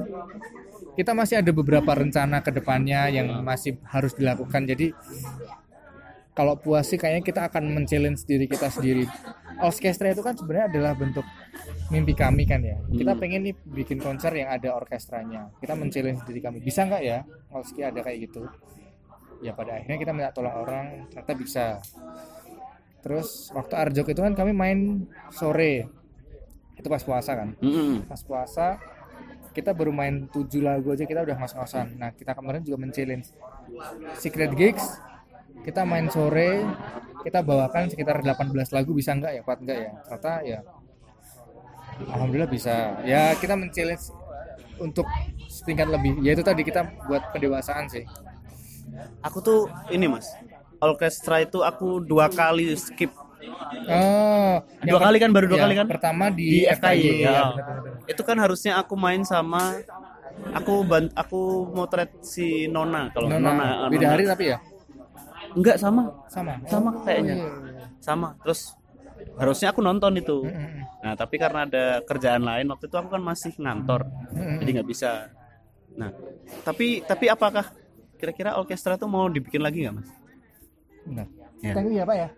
kita 0.97 1.13
masih 1.13 1.45
ada 1.45 1.51
beberapa 1.53 1.93
rencana 1.93 2.41
ke 2.41 2.49
depannya 2.49 3.05
yang 3.13 3.45
masih 3.45 3.77
harus 3.85 4.17
dilakukan. 4.17 4.65
Jadi 4.65 4.89
kalau 6.33 6.57
puas 6.57 6.85
sih 6.85 6.97
kayaknya 6.97 7.21
kita 7.21 7.41
akan 7.49 7.69
men-challenge 7.73 8.25
diri 8.25 8.45
kita 8.49 8.69
sendiri. 8.69 9.05
Orkestra 9.57 10.13
itu 10.13 10.21
kan 10.21 10.37
sebenarnya 10.37 10.69
adalah 10.69 10.93
bentuk 10.93 11.25
mimpi 11.89 12.13
kami 12.13 12.45
kan 12.45 12.61
ya. 12.61 12.77
Kita 12.89 13.13
Hmm. 13.13 13.21
pengen 13.21 13.41
nih 13.45 13.55
bikin 13.73 13.97
konser 13.97 14.33
yang 14.37 14.49
ada 14.49 14.73
orkestranya. 14.73 15.49
Kita 15.57 15.73
men-challenge 15.73 16.21
diri 16.25 16.41
kami. 16.41 16.61
Bisa 16.61 16.85
nggak 16.85 17.01
ya? 17.01 17.25
Olski 17.53 17.81
ada 17.81 18.01
kayak 18.01 18.29
gitu. 18.29 18.45
Ya 19.41 19.53
pada 19.53 19.77
akhirnya 19.77 19.97
kita 19.97 20.11
minta 20.13 20.29
tolong 20.33 20.53
orang 20.53 20.85
ternyata 21.09 21.33
bisa. 21.37 21.65
Terus 23.01 23.49
waktu 23.53 23.73
Arjok 23.77 24.13
itu 24.13 24.21
kan 24.21 24.33
kami 24.33 24.53
main 24.53 25.05
sore. 25.29 25.89
Itu 26.77 26.85
pas 26.89 27.01
puasa 27.01 27.33
kan? 27.33 27.57
Mm-mm. 27.57 28.05
pas 28.05 28.21
puasa 28.21 28.77
kita 29.57 29.73
baru 29.73 29.89
main 29.89 30.29
7 30.29 30.61
lagu 30.61 30.93
aja 30.93 31.01
kita 31.09 31.25
udah 31.25 31.35
ngos-ngosan. 31.41 31.97
Nah 31.97 32.13
kita 32.13 32.37
kemarin 32.37 32.61
juga 32.61 32.77
men-challenge 32.77 33.33
Secret 34.21 34.53
Gigs. 34.53 35.01
Kita 35.65 35.81
main 35.81 36.05
sore 36.13 36.61
kita 37.25 37.41
bawakan 37.41 37.89
sekitar 37.89 38.21
18 38.21 38.53
lagu 38.53 38.93
bisa 38.93 39.17
nggak 39.17 39.33
ya 39.33 39.41
kuat 39.41 39.57
nggak 39.65 39.77
ya? 39.81 39.91
Ternyata 40.05 40.33
ya. 40.45 40.59
Alhamdulillah 42.13 42.51
bisa. 42.53 43.01
Ya 43.01 43.33
kita 43.33 43.57
men-challenge 43.57 44.13
untuk 44.77 45.09
setingkat 45.49 45.89
lebih. 45.89 46.21
Ya 46.21 46.37
itu 46.37 46.45
tadi 46.45 46.61
kita 46.61 46.85
buat 47.09 47.33
pendewasaan 47.33 47.89
sih. 47.89 48.05
Aku 49.25 49.41
tuh 49.41 49.65
ini 49.89 50.05
mas, 50.05 50.29
orkestra 50.77 51.41
itu 51.41 51.65
aku 51.65 51.97
dua 52.01 52.29
kali 52.29 52.77
skip. 52.77 53.09
oh 53.89 54.61
Dua 54.85 54.99
kali 55.01 55.17
kan, 55.21 55.29
baru 55.29 55.45
dua 55.49 55.59
ya, 55.59 55.63
kali 55.65 55.73
kan? 55.77 55.85
pertama 55.89 56.25
Di 56.33 56.65
di, 56.65 56.69
FKY, 56.69 57.01
ya. 57.21 57.29
ya, 57.29 57.41
benar-benar. 57.53 57.96
Itu 58.07 58.21
kan 58.23 58.39
harusnya 58.39 58.79
aku 58.79 58.95
main 58.95 59.21
sama 59.27 59.77
aku 60.53 60.85
ban 60.85 61.09
aku 61.17 61.67
motret 61.73 62.13
si 62.21 62.69
Nona 62.69 63.09
kalau 63.09 63.27
Nona, 63.27 63.41
Nona, 63.41 63.67
beda 63.89 64.05
Nona. 64.05 64.13
hari 64.13 64.23
tapi 64.29 64.45
ya 64.53 64.57
Enggak 65.57 65.77
sama, 65.81 66.13
sama 66.29 66.53
sama 66.69 66.89
kayaknya. 67.01 67.33
Oh, 67.33 67.41
iya, 67.41 67.49
iya. 67.73 67.85
Sama. 67.97 68.37
Terus 68.45 68.77
harusnya 69.41 69.73
aku 69.73 69.81
nonton 69.81 70.13
itu. 70.19 70.45
Nah, 71.01 71.13
tapi 71.17 71.41
karena 71.41 71.65
ada 71.65 71.85
kerjaan 72.05 72.45
lain 72.45 72.69
waktu 72.69 72.85
itu 72.85 72.97
aku 72.97 73.09
kan 73.09 73.23
masih 73.23 73.53
ngantor. 73.57 74.05
Jadi 74.33 74.69
nggak 74.77 74.89
bisa. 74.89 75.33
Nah, 75.97 76.13
tapi 76.61 77.01
tapi 77.01 77.25
apakah 77.31 77.73
kira-kira 78.21 78.53
orkestra 78.57 79.01
tuh 79.01 79.09
mau 79.09 79.25
dibikin 79.29 79.65
lagi 79.65 79.87
nggak 79.87 79.95
mas? 79.97 80.09
Benar. 81.09 81.27
Ya. 81.65 81.73
You 81.73 81.89
ya 81.89 82.03
Pak 82.05 82.17
ya. 82.17 82.29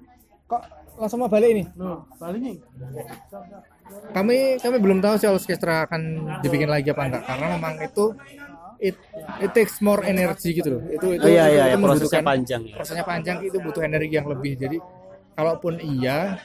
Kok 0.47 0.61
langsung 0.99 1.19
mau 1.19 1.31
balik 1.31 1.49
ini? 1.51 1.63
balik 2.19 2.39
nih. 2.39 2.55
Kami 4.09 4.57
kami 4.57 4.77
belum 4.77 4.99
tahu 4.99 5.15
sih 5.15 5.27
orkestra 5.27 5.85
akan 5.85 6.01
dibikin 6.41 6.65
lagi 6.65 6.89
apa 6.89 7.05
enggak 7.05 7.23
karena 7.23 7.45
memang 7.53 7.73
itu 7.77 8.05
it, 8.79 8.95
it 9.37 9.51
takes 9.51 9.77
more 9.79 10.01
energy 10.01 10.49
gitu 10.51 10.77
loh. 10.77 10.81
Itu 10.87 11.07
itu, 11.13 11.23
Oh, 11.23 11.29
iya 11.29 11.45
iya, 11.45 11.63
itu 11.69 11.69
iya, 11.69 11.77
prosesnya 11.77 11.77
membutuhkan- 11.77 12.25
panjang 12.25 12.61
ya. 12.63 12.75
Prosesnya 12.75 13.05
panjang 13.05 13.37
itu 13.43 13.57
butuh 13.59 13.81
energi 13.81 14.13
yang 14.13 14.27
lebih. 14.27 14.53
Jadi 14.55 14.77
kalaupun 15.33 15.73
iya 15.79 16.41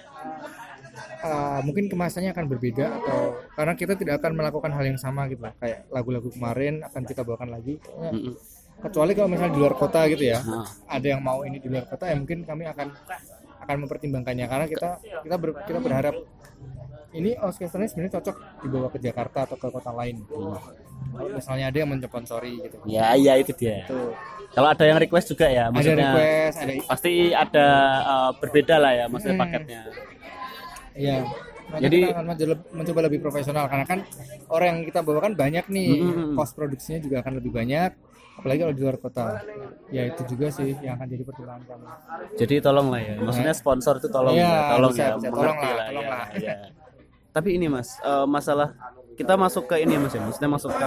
uh, 1.20 1.60
mungkin 1.62 1.88
kemasannya 1.88 2.30
akan 2.30 2.44
berbeda 2.46 2.86
atau 3.00 3.18
karena 3.50 3.72
kita 3.74 3.92
tidak 3.94 4.14
akan 4.20 4.32
melakukan 4.34 4.70
hal 4.70 4.84
yang 4.84 5.00
sama 5.00 5.24
gitu 5.26 5.40
lah. 5.40 5.54
Kayak 5.56 5.88
lagu-lagu 5.88 6.28
kemarin 6.28 6.82
akan 6.82 7.02
kita 7.02 7.22
bawakan 7.22 7.48
lagi. 7.50 7.80
Ya, 7.80 8.10
Mm-mm. 8.10 8.34
kecuali 8.74 9.12
kalau 9.12 9.28
misalnya 9.30 9.54
di 9.54 9.60
luar 9.60 9.74
kota 9.74 10.04
gitu 10.04 10.28
ya 10.28 10.44
Nah, 10.44 10.66
ada 10.84 11.06
yang 11.06 11.24
mau 11.24 11.40
ini 11.40 11.56
di 11.56 11.72
luar 11.72 11.88
kota 11.88 12.04
ya 12.04 12.18
mungkin 12.18 12.44
kami 12.44 12.68
akan 12.68 12.92
akan 13.64 13.76
mempertimbangkannya 13.80 14.44
karena 14.44 14.66
kita 14.68 14.88
kita 15.24 15.36
ber- 15.40 15.62
kita 15.64 15.78
berharap 15.80 16.14
ini 17.14 17.30
orkestranya 17.38 17.86
sebenarnya 17.86 18.12
cocok 18.18 18.36
dibawa 18.60 18.88
ke 18.90 18.98
Jakarta 18.98 19.46
atau 19.46 19.56
ke 19.56 19.68
kota 19.70 19.90
lain 19.90 20.26
kalau 21.14 21.30
misalnya 21.30 21.70
ada 21.70 21.78
yang 21.78 21.90
mensponsori 21.90 22.58
gitu 22.60 22.76
ya 22.84 23.14
iya 23.14 23.38
itu 23.38 23.54
dia. 23.54 23.86
Tuh. 23.86 24.10
Kalau 24.50 24.70
ada 24.70 24.84
yang 24.86 24.98
request 24.98 25.30
juga 25.30 25.46
ya, 25.46 25.66
ada 25.66 25.74
maksudnya 25.74 26.10
request 26.10 26.56
ada 26.58 26.72
pasti 26.86 27.12
ada 27.34 27.66
uh, 28.02 28.30
berbeda 28.38 28.76
lah 28.78 28.92
ya, 28.94 29.04
maksudnya 29.10 29.34
Hmm. 29.34 29.42
paketnya. 29.42 29.80
Iya. 30.94 31.16
Nanti 31.64 31.82
Jadi- 31.82 32.00
kita 32.06 32.14
akan 32.14 32.26
mencoba, 32.70 33.00
lebih 33.02 33.18
profesional 33.18 33.64
karena 33.66 33.82
kan 33.82 33.98
orang 34.46 34.66
yang 34.70 34.80
kita 34.86 35.00
bawakan 35.02 35.32
banyak 35.34 35.64
nih, 35.66 35.90
Mm-mm. 35.98 36.38
cost 36.38 36.54
produksinya 36.54 37.02
juga 37.02 37.18
akan 37.18 37.42
lebih 37.42 37.50
banyak, 37.50 37.90
apalagi 38.38 38.58
kalau 38.62 38.74
di 38.74 38.82
luar 38.86 38.96
kota. 39.02 39.42
Ya 39.90 40.02
itu 40.06 40.22
juga 40.22 40.46
sih 40.54 40.70
yang 40.78 41.02
akan 41.02 41.06
jadi 41.08 41.22
pertimbangan 41.26 41.62
kami. 41.66 41.84
Jadi 42.38 42.54
tolong 42.62 42.86
lah 42.94 43.00
ya, 43.02 43.14
maksudnya 43.18 43.54
sponsor 43.54 43.98
itu 43.98 44.06
tolong 44.06 44.38
Iya, 44.38 44.46
ya, 44.46 44.70
tolong 44.70 44.92
bisa, 44.92 45.02
ya, 45.02 45.14
bisa. 45.18 45.28
Tolong 45.30 45.56
lah, 45.58 45.72
lah, 45.74 45.86
tolong 45.90 46.06
ya, 46.06 46.10
lah. 46.14 46.26
ya. 46.38 46.56
Tapi 47.34 47.58
ini 47.58 47.66
mas, 47.66 47.98
eh, 47.98 48.26
masalah 48.26 48.70
kita 49.14 49.34
masuk 49.34 49.66
ke 49.66 49.82
ini 49.82 49.98
mas 49.98 50.14
ya, 50.14 50.22
maksudnya 50.22 50.50
masuk 50.50 50.70
ke 50.70 50.86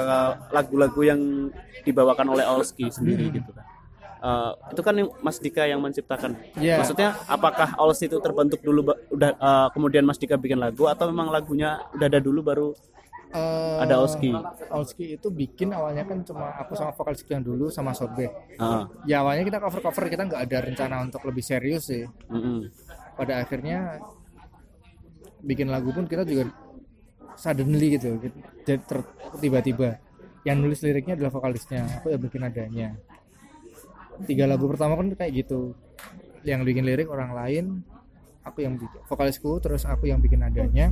lagu-lagu 0.50 1.02
yang 1.04 1.52
dibawakan 1.84 2.28
oleh 2.32 2.48
Olski 2.48 2.88
sendiri 2.88 3.28
gitu 3.30 3.52
kan. 3.52 3.66
Eh, 4.18 4.52
itu 4.74 4.82
kan 4.82 4.98
yang 4.98 5.14
Mas 5.22 5.38
Dika 5.38 5.70
yang 5.70 5.78
menciptakan. 5.78 6.34
Iya. 6.58 6.82
Maksudnya 6.82 7.14
apakah 7.30 7.78
Olski 7.78 8.10
itu 8.10 8.18
terbentuk 8.18 8.64
dulu 8.66 8.82
udah 9.14 9.32
eh, 9.38 9.68
kemudian 9.76 10.02
Mas 10.02 10.18
Dika 10.18 10.40
bikin 10.40 10.58
lagu 10.58 10.90
atau 10.90 11.12
memang 11.12 11.30
lagunya 11.30 11.84
udah 11.94 12.08
ada 12.08 12.18
dulu 12.24 12.42
baru 12.42 12.70
Eh, 13.28 13.78
Ada 13.84 14.00
Olski. 14.00 14.32
Olski 14.72 15.20
itu 15.20 15.28
bikin 15.28 15.76
awalnya 15.76 16.08
kan 16.08 16.24
cuma 16.24 16.48
aku 16.64 16.80
sama 16.80 16.96
vokalis 16.96 17.28
yang 17.28 17.44
dulu 17.44 17.68
sama 17.68 17.92
Sobe. 17.92 18.32
Ah, 18.56 18.88
Ya 19.04 19.20
awalnya 19.20 19.44
kita 19.44 19.60
cover 19.60 19.84
cover 19.84 20.08
kita 20.08 20.24
nggak 20.32 20.42
ada 20.48 20.58
rencana 20.64 20.96
untuk 21.04 21.20
lebih 21.28 21.44
serius 21.44 21.92
sih. 21.92 22.08
mm-mm. 22.32 22.72
Pada 23.20 23.44
akhirnya 23.44 24.00
bikin 25.50 25.68
lagu 25.74 25.90
pun 25.96 26.06
kita 26.12 26.24
juga 26.28 26.44
suddenly 27.44 27.88
gitu, 27.98 28.20
tiba-tiba. 29.42 29.90
Yang 30.48 30.58
nulis 30.64 30.80
liriknya 30.86 31.14
adalah 31.20 31.32
vokalisnya, 31.38 31.82
aku 32.00 32.08
ya 32.14 32.18
bikin 32.20 32.42
adanya. 32.48 32.88
Tiga 34.26 34.46
lagu 34.50 34.66
pertama 34.66 34.98
kan 34.98 35.08
kayak 35.14 35.46
gitu, 35.46 35.78
yang 36.42 36.66
bikin 36.66 36.84
lirik 36.90 37.08
orang 37.10 37.32
lain, 37.38 37.66
aku 38.48 38.66
yang 38.66 38.76
bikin 38.82 39.02
vokalisku, 39.10 39.52
terus 39.64 39.84
aku 39.86 40.10
yang 40.10 40.20
bikin 40.22 40.42
adanya, 40.42 40.90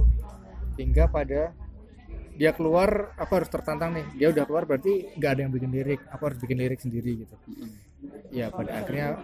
hingga 0.80 1.10
pada 1.10 1.54
dia 2.36 2.52
keluar 2.58 3.16
aku 3.18 3.32
harus 3.38 3.50
tertantang 3.52 3.92
nih. 3.98 4.06
Dia 4.20 4.28
udah 4.34 4.44
keluar 4.48 4.64
berarti 4.70 5.08
nggak 5.18 5.32
ada 5.32 5.42
yang 5.48 5.54
bikin 5.54 5.72
lirik. 5.74 6.00
Aku 6.14 6.22
harus 6.30 6.40
bikin 6.42 6.58
lirik 6.62 6.80
sendiri 6.82 7.12
gitu. 7.26 7.36
Ya 8.34 8.52
pada 8.54 8.82
akhirnya 8.84 9.18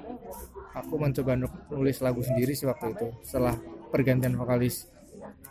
aku 0.74 0.96
mencoba 1.00 1.34
nu- 1.40 1.62
nulis 1.74 1.98
lagu 2.02 2.22
sendiri 2.24 2.54
sih 2.56 2.68
waktu 2.70 2.96
itu 2.96 3.08
setelah 3.26 3.56
pergantian 3.92 4.36
vokalis 4.40 4.88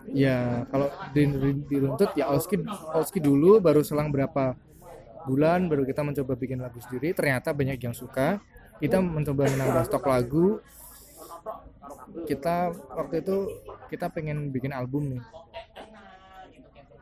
ya 0.09 0.65
kalau 0.73 0.89
di, 1.13 1.23
di- 1.29 1.65
diruntut 1.69 2.17
ya 2.17 2.33
Olski 2.33 2.57
Olski 2.97 3.21
dulu 3.21 3.61
baru 3.61 3.85
selang 3.85 4.09
berapa 4.09 4.57
bulan 5.29 5.69
baru 5.69 5.85
kita 5.85 6.01
mencoba 6.01 6.33
bikin 6.35 6.65
lagu 6.65 6.81
sendiri 6.81 7.13
ternyata 7.13 7.53
banyak 7.53 7.77
yang 7.77 7.93
suka 7.93 8.41
kita 8.81 8.97
mencoba 8.99 9.45
menambah 9.53 9.85
stok 9.85 10.05
lagu 10.09 10.59
kita 12.25 12.73
waktu 12.97 13.21
itu 13.21 13.37
kita 13.93 14.09
pengen 14.09 14.49
bikin 14.49 14.73
album 14.73 15.17
nih 15.17 15.23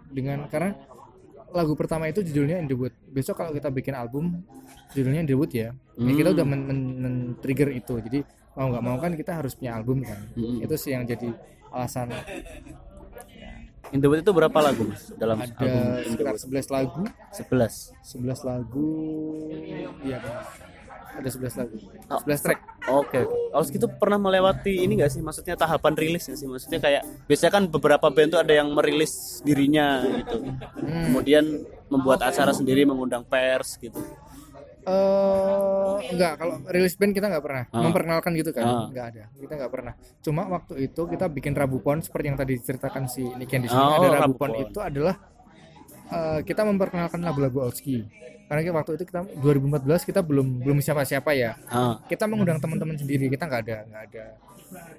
dengan 0.08 0.48
karena 0.48 0.72
lagu 1.48 1.72
pertama 1.72 2.08
itu 2.08 2.20
judulnya 2.20 2.60
In 2.60 2.68
the 2.68 2.76
Wood. 2.76 2.92
Besok 3.08 3.40
kalau 3.40 3.52
kita 3.56 3.72
bikin 3.72 3.96
album 3.96 4.44
judulnya 4.92 5.24
In 5.24 5.28
the 5.28 5.36
Wood 5.36 5.52
ya. 5.52 5.72
Kita 5.96 6.28
Hmm. 6.28 6.36
udah 6.36 6.44
men, 6.44 6.60
men- 6.68 6.96
men- 7.00 7.34
trigger 7.40 7.72
itu. 7.72 8.00
Jadi 8.04 8.20
mau 8.52 8.68
nggak 8.68 8.84
mau 8.84 8.96
kan 9.00 9.12
kita 9.16 9.40
harus 9.40 9.56
punya 9.56 9.76
album 9.76 10.04
kan. 10.04 10.20
Hmm. 10.36 10.60
Itu 10.64 10.74
sih 10.76 10.92
yang 10.92 11.08
jadi 11.08 11.32
alasan 11.72 12.12
In 13.88 14.04
the 14.04 14.08
Wood 14.08 14.20
itu 14.20 14.32
berapa 14.36 14.52
lagu 14.60 14.84
mas 14.84 15.08
dalam 15.16 15.40
album 15.40 15.64
ada 15.64 16.04
the 16.04 16.12
sekitar 16.12 16.34
Wood? 16.36 16.44
11 16.44 16.76
lagu, 16.76 17.02
11 17.32 17.96
11 18.04 18.44
lagu 18.44 18.90
iya. 20.04 20.20
Ada 21.18 21.34
11 21.34 21.58
lagu. 21.58 21.74
Oh. 22.14 22.20
11 22.22 22.44
track. 22.46 22.60
Oke, 22.94 23.26
Olski 23.50 23.74
itu 23.74 23.90
pernah 23.90 24.22
melewati 24.22 24.86
ini 24.86 25.02
gak 25.02 25.10
sih? 25.10 25.18
Maksudnya 25.18 25.58
tahapan 25.58 25.98
rilis 25.98 26.30
nggak 26.30 26.38
sih? 26.38 26.46
Maksudnya 26.46 26.78
kayak 26.78 27.02
biasanya 27.26 27.52
kan 27.58 27.64
beberapa 27.66 28.06
band 28.06 28.38
tuh 28.38 28.40
ada 28.44 28.54
yang 28.54 28.70
merilis 28.70 29.42
dirinya 29.42 29.98
gitu, 30.06 30.46
Hmm. 30.78 31.10
kemudian 31.10 31.44
membuat 31.90 32.22
acara 32.22 32.54
sendiri, 32.54 32.86
mengundang 32.86 33.26
pers 33.26 33.74
gitu. 33.82 33.98
Eh 34.88 35.96
enggak 36.08 36.32
kalau 36.36 36.54
rilis 36.66 36.96
band 36.96 37.12
kita 37.12 37.28
nggak 37.28 37.44
pernah 37.44 37.64
Ah. 37.68 37.84
memperkenalkan 37.84 38.32
gitu 38.32 38.50
kan. 38.50 38.64
Ah. 38.64 38.86
nggak 38.88 39.06
ada 39.12 39.24
kita 39.34 39.52
nggak 39.54 39.72
pernah. 39.72 39.92
Cuma 40.20 40.42
waktu 40.48 40.74
itu 40.82 41.02
kita 41.04 41.26
bikin 41.28 41.52
Rabu 41.52 41.78
Pon 41.78 42.00
seperti 42.00 42.26
yang 42.26 42.38
tadi 42.38 42.56
diceritakan 42.56 43.04
si 43.06 43.22
Niken 43.36 43.64
di 43.64 43.68
sini. 43.68 43.76
Oh, 43.78 44.00
ada 44.00 44.08
Rabu 44.16 44.22
Rabu 44.24 44.34
Pon 44.34 44.52
itu 44.56 44.78
adalah 44.80 45.14
eh, 46.08 46.40
kita 46.42 46.64
memperkenalkan 46.64 47.20
lagu-lagu 47.20 47.68
Olski 47.68 48.08
karena 48.48 48.64
kita 48.64 48.74
waktu 48.74 48.92
itu 48.96 49.04
kita 49.04 49.20
2014 49.44 50.08
kita 50.08 50.20
belum 50.24 50.64
belum 50.64 50.78
siapa-siapa 50.80 51.36
ya. 51.36 51.52
Ah, 51.68 52.00
kita 52.08 52.24
mengundang 52.24 52.56
teman-teman 52.56 52.96
sendiri 52.96 53.28
kita 53.28 53.44
nggak 53.44 53.62
ada 53.68 53.76
nggak 53.84 54.02
ada 54.08 54.24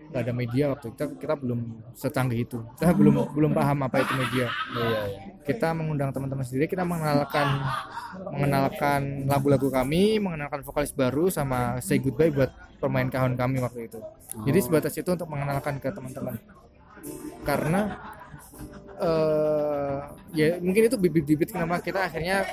nggak 0.09 0.21
ada 0.25 0.33
media 0.33 0.63
waktu 0.73 0.91
itu. 0.91 1.05
Kita 1.21 1.33
belum 1.37 1.59
secanggih 1.93 2.39
itu. 2.45 2.59
Kita 2.77 2.91
belum 2.93 3.33
belum 3.33 3.51
paham 3.53 3.85
apa 3.85 4.01
itu 4.01 4.13
media. 4.17 4.47
Iya, 4.49 4.85
iya. 4.85 5.01
kita 5.45 5.73
mengundang 5.73 6.09
teman-teman 6.13 6.45
sendiri. 6.45 6.65
Kita 6.65 6.83
mengenalkan 6.85 7.47
mengenalkan 8.33 9.01
lagu-lagu 9.29 9.69
kami 9.69 10.17
mengenalkan 10.17 10.65
vokalis 10.65 10.93
baru 10.93 11.29
sama 11.29 11.77
say 11.79 12.01
goodbye 12.01 12.33
buat 12.33 12.49
pemain 12.81 13.07
kawan 13.07 13.37
kami 13.37 13.61
waktu 13.61 13.89
itu. 13.91 13.99
Jadi 14.45 14.59
sebatas 14.61 14.93
itu 14.97 15.09
untuk 15.09 15.29
mengenalkan 15.29 15.77
ke 15.77 15.89
teman-teman. 15.93 16.37
Karena 17.45 17.97
eh 18.99 19.95
ya 20.29 20.59
mungkin 20.61 20.91
itu 20.91 20.97
bibit-bibit 20.99 21.49
kenapa 21.49 21.79
kita 21.81 22.05
akhirnya 22.05 22.43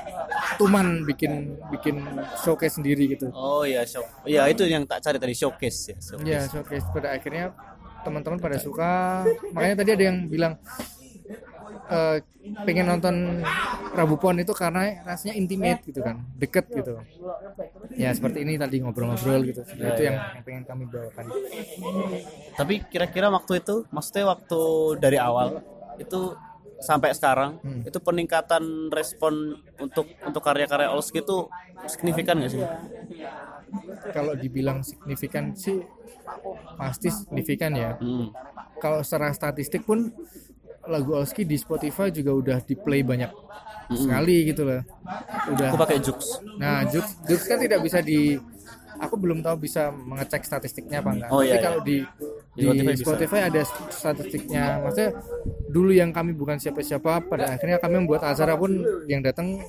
tuman 0.56 1.02
bikin 1.04 1.58
bikin 1.74 2.00
showcase 2.40 2.78
sendiri 2.80 3.10
gitu 3.12 3.28
Oh 3.34 3.66
iya, 3.66 3.84
show. 3.84 4.00
Iya 4.24 4.48
itu 4.48 4.64
yang 4.64 4.86
tak 4.86 5.02
cari 5.04 5.18
tadi 5.20 5.34
showcase 5.36 5.92
ya. 5.92 5.96
Showcase. 5.98 6.24
ya 6.24 6.40
showcase 6.48 6.86
pada 6.88 7.08
akhirnya 7.12 7.52
teman-teman 8.06 8.38
pada 8.38 8.56
suka 8.62 9.26
makanya 9.50 9.82
tadi 9.82 9.90
ada 9.98 10.04
yang 10.06 10.18
bilang 10.30 10.54
eh, 11.90 12.22
pengen 12.62 12.86
nonton 12.86 13.42
Rabu 13.90 14.14
Pon 14.14 14.38
itu 14.38 14.54
karena 14.54 15.02
rasanya 15.02 15.34
intimate 15.34 15.82
gitu 15.82 15.98
kan 15.98 16.22
deket 16.38 16.70
gitu 16.70 17.02
ya 17.98 18.14
seperti 18.14 18.46
ini 18.46 18.54
tadi 18.54 18.78
ngobrol-ngobrol 18.78 19.42
gitu 19.42 19.66
itu 19.66 20.02
yang, 20.06 20.16
yang 20.38 20.44
pengen 20.46 20.62
kami 20.62 20.86
bawakan 20.86 21.26
Tapi 22.54 22.74
kira-kira 22.88 23.28
waktu 23.28 23.60
itu, 23.60 23.84
maksudnya 23.90 24.30
waktu 24.30 24.60
dari 24.96 25.18
awal 25.20 25.60
itu 25.96 26.20
sampai 26.76 27.10
sekarang 27.10 27.56
Hmm. 27.58 27.82
itu 27.82 27.98
peningkatan 27.98 28.62
respon 28.90 29.32
untuk 29.76 30.04
untuk 30.20 30.40
karya-karya 30.40 30.92
Olski 30.92 31.20
itu 31.20 31.48
signifikan 31.86 32.36
nggak 32.36 32.52
sih? 32.52 32.60
kalau 34.08 34.32
dibilang 34.34 34.80
signifikan 34.80 35.52
sih 35.52 35.82
pasti 36.76 37.08
signifikan 37.08 37.72
ya 37.72 37.96
Hmm. 37.96 38.30
kalau 38.76 39.00
secara 39.00 39.32
statistik 39.32 39.82
pun 39.82 40.12
lagu 40.86 41.12
Olski 41.12 41.42
di 41.42 41.56
Spotify 41.56 42.08
juga 42.10 42.30
udah 42.30 42.58
di 42.60 42.74
play 42.74 43.02
banyak 43.02 43.32
sekali 43.88 44.46
gitu 44.46 44.62
loh 44.62 44.82
udah 45.48 45.68
Aku 45.72 45.78
pakai 45.78 45.98
Jux. 45.98 46.18
Nah, 46.56 46.82
Jux, 46.84 47.06
Jux 47.24 47.40
kan 47.42 47.58
tidak 47.58 47.80
bisa 47.80 47.98
di 48.00 48.34
aku 48.96 49.14
belum 49.14 49.40
tahu 49.40 49.62
bisa 49.62 49.90
mengecek 49.90 50.42
statistiknya 50.42 50.98
apa 50.98 51.10
enggak. 51.12 51.30
Oh, 51.30 51.38
Tapi 51.38 51.48
iya, 51.48 51.58
kalau 51.58 51.80
iya. 51.80 51.86
di 51.86 51.96
Di 52.56 52.64
di 52.64 52.96
Spotify 52.96 53.04
Spotify, 53.04 53.40
ada 53.52 53.62
statistiknya. 53.92 54.64
Maksudnya 54.80 55.10
dulu 55.68 55.92
yang 55.92 56.10
kami 56.10 56.32
bukan 56.32 56.56
siapa-siapa 56.56 57.28
pada 57.28 57.52
akhirnya 57.54 57.76
kami 57.76 58.00
membuat 58.00 58.24
acara 58.32 58.56
pun 58.56 58.72
yang 59.06 59.20
datang 59.20 59.60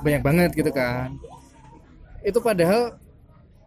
banyak 0.00 0.22
banget 0.24 0.50
gitu 0.56 0.72
kan. 0.72 1.12
Itu 2.24 2.40
padahal 2.40 2.96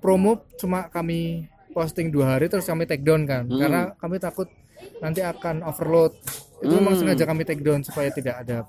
promo 0.02 0.42
cuma 0.58 0.90
kami 0.90 1.46
posting 1.74 2.10
dua 2.10 2.38
hari 2.38 2.50
terus 2.50 2.66
kami 2.66 2.90
take 2.90 3.06
down 3.06 3.26
kan 3.30 3.46
Hmm. 3.46 3.60
karena 3.62 3.82
kami 4.02 4.18
takut 4.18 4.50
nanti 4.98 5.22
akan 5.22 5.62
overload 5.62 6.14
itu 6.62 6.74
memang 6.74 6.98
Hmm. 6.98 7.02
sengaja 7.06 7.24
kami 7.30 7.46
take 7.46 7.62
down 7.62 7.86
supaya 7.86 8.10
tidak 8.10 8.42
ada 8.42 8.66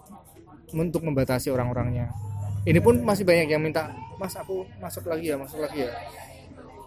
untuk 0.77 1.01
membatasi 1.01 1.49
orang-orangnya 1.49 2.13
ini 2.69 2.77
pun 2.85 3.01
masih 3.01 3.25
banyak 3.25 3.49
yang 3.49 3.65
minta 3.65 3.93
mas 4.21 4.37
aku 4.37 4.69
masuk 4.77 5.09
lagi 5.09 5.33
ya 5.33 5.37
masuk 5.41 5.57
lagi 5.65 5.89
ya 5.89 5.93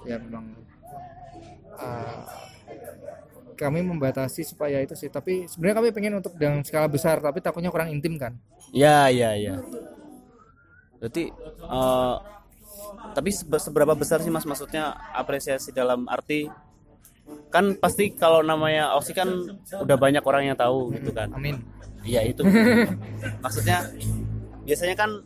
ya 0.05 0.15
memang 0.21 0.45
uh, 1.77 2.21
kami 3.55 3.85
membatasi 3.85 4.41
supaya 4.41 4.81
itu 4.81 4.97
sih 4.97 5.05
tapi 5.07 5.45
sebenarnya 5.45 5.77
kami 5.77 5.89
pengen 5.93 6.13
untuk 6.17 6.33
dengan 6.33 6.65
skala 6.65 6.89
besar 6.89 7.21
tapi 7.21 7.37
takutnya 7.39 7.69
kurang 7.69 7.93
intim 7.93 8.17
kan 8.17 8.33
Ya, 8.71 9.11
ya, 9.11 9.35
ya. 9.35 9.59
Berarti 10.97 11.27
eh, 11.67 12.15
tapi 13.11 13.29
sebe- 13.33 13.59
seberapa 13.59 13.91
besar 13.97 14.23
sih 14.23 14.31
Mas 14.31 14.47
maksudnya 14.47 14.95
apresiasi 15.11 15.75
dalam 15.75 16.07
arti 16.07 16.47
kan 17.51 17.75
pasti 17.75 18.15
kalau 18.15 18.39
namanya 18.41 18.95
Olski 18.95 19.11
kan 19.11 19.27
udah 19.75 19.97
banyak 19.99 20.23
orang 20.23 20.43
yang 20.51 20.57
tahu 20.57 20.95
gitu 20.95 21.11
kan. 21.11 21.27
amin 21.35 21.59
Iya 22.01 22.25
itu. 22.25 22.41
Maksudnya 23.45 23.91
biasanya 24.65 24.95
kan 24.97 25.21